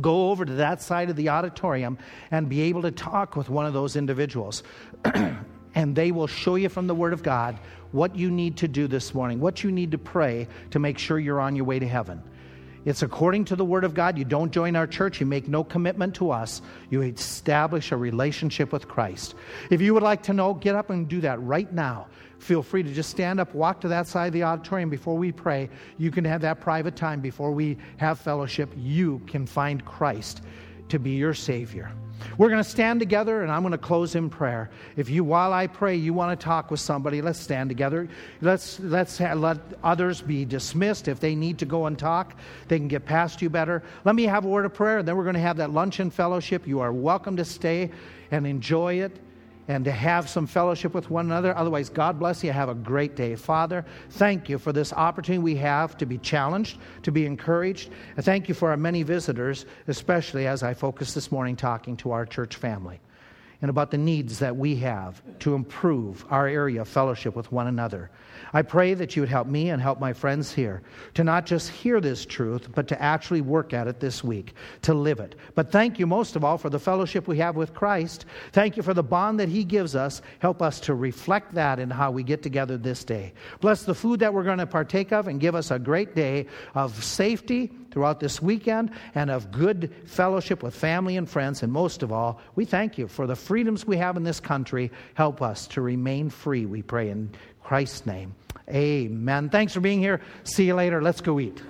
[0.00, 1.96] go over to that side of the auditorium
[2.32, 4.64] and be able to talk with one of those individuals.
[5.74, 7.58] and they will show you from the Word of God
[7.92, 11.18] what you need to do this morning, what you need to pray to make sure
[11.18, 12.22] you're on your way to heaven.
[12.84, 14.18] It's according to the Word of God.
[14.18, 16.60] You don't join our church, you make no commitment to us.
[16.90, 19.34] You establish a relationship with Christ.
[19.70, 22.06] If you would like to know, get up and do that right now.
[22.38, 25.32] Feel free to just stand up, walk to that side of the auditorium before we
[25.32, 25.70] pray.
[25.96, 28.70] You can have that private time before we have fellowship.
[28.76, 30.42] You can find Christ
[30.90, 31.90] to be your Savior.
[32.36, 34.70] We're going to stand together and I'm going to close in prayer.
[34.96, 38.08] If you, while I pray, you want to talk with somebody, let's stand together.
[38.40, 41.08] Let's, let's ha- let others be dismissed.
[41.08, 42.36] If they need to go and talk,
[42.68, 43.82] they can get past you better.
[44.04, 46.10] Let me have a word of prayer and then we're going to have that luncheon
[46.10, 46.66] fellowship.
[46.66, 47.90] You are welcome to stay
[48.30, 49.16] and enjoy it
[49.68, 51.56] and to have some fellowship with one another.
[51.56, 52.52] Otherwise, God bless you.
[52.52, 53.34] Have a great day.
[53.34, 57.90] Father, thank you for this opportunity we have to be challenged, to be encouraged.
[58.16, 62.10] And thank you for our many visitors, especially as I focus this morning talking to
[62.12, 63.00] our church family.
[63.64, 67.66] and about the needs that we have to improve our area of fellowship with one
[67.66, 68.10] another.
[68.54, 70.80] I pray that you would help me and help my friends here
[71.14, 74.94] to not just hear this truth, but to actually work at it this week, to
[74.94, 75.34] live it.
[75.56, 78.26] But thank you most of all for the fellowship we have with Christ.
[78.52, 80.22] Thank you for the bond that He gives us.
[80.38, 83.32] Help us to reflect that in how we get together this day.
[83.60, 86.46] Bless the food that we're going to partake of and give us a great day
[86.76, 91.64] of safety throughout this weekend and of good fellowship with family and friends.
[91.64, 94.92] And most of all, we thank you for the freedoms we have in this country.
[95.14, 97.30] Help us to remain free, we pray in
[97.64, 98.34] Christ's name.
[98.68, 99.50] Amen.
[99.50, 100.20] Thanks for being here.
[100.44, 101.02] See you later.
[101.02, 101.62] Let's go eat.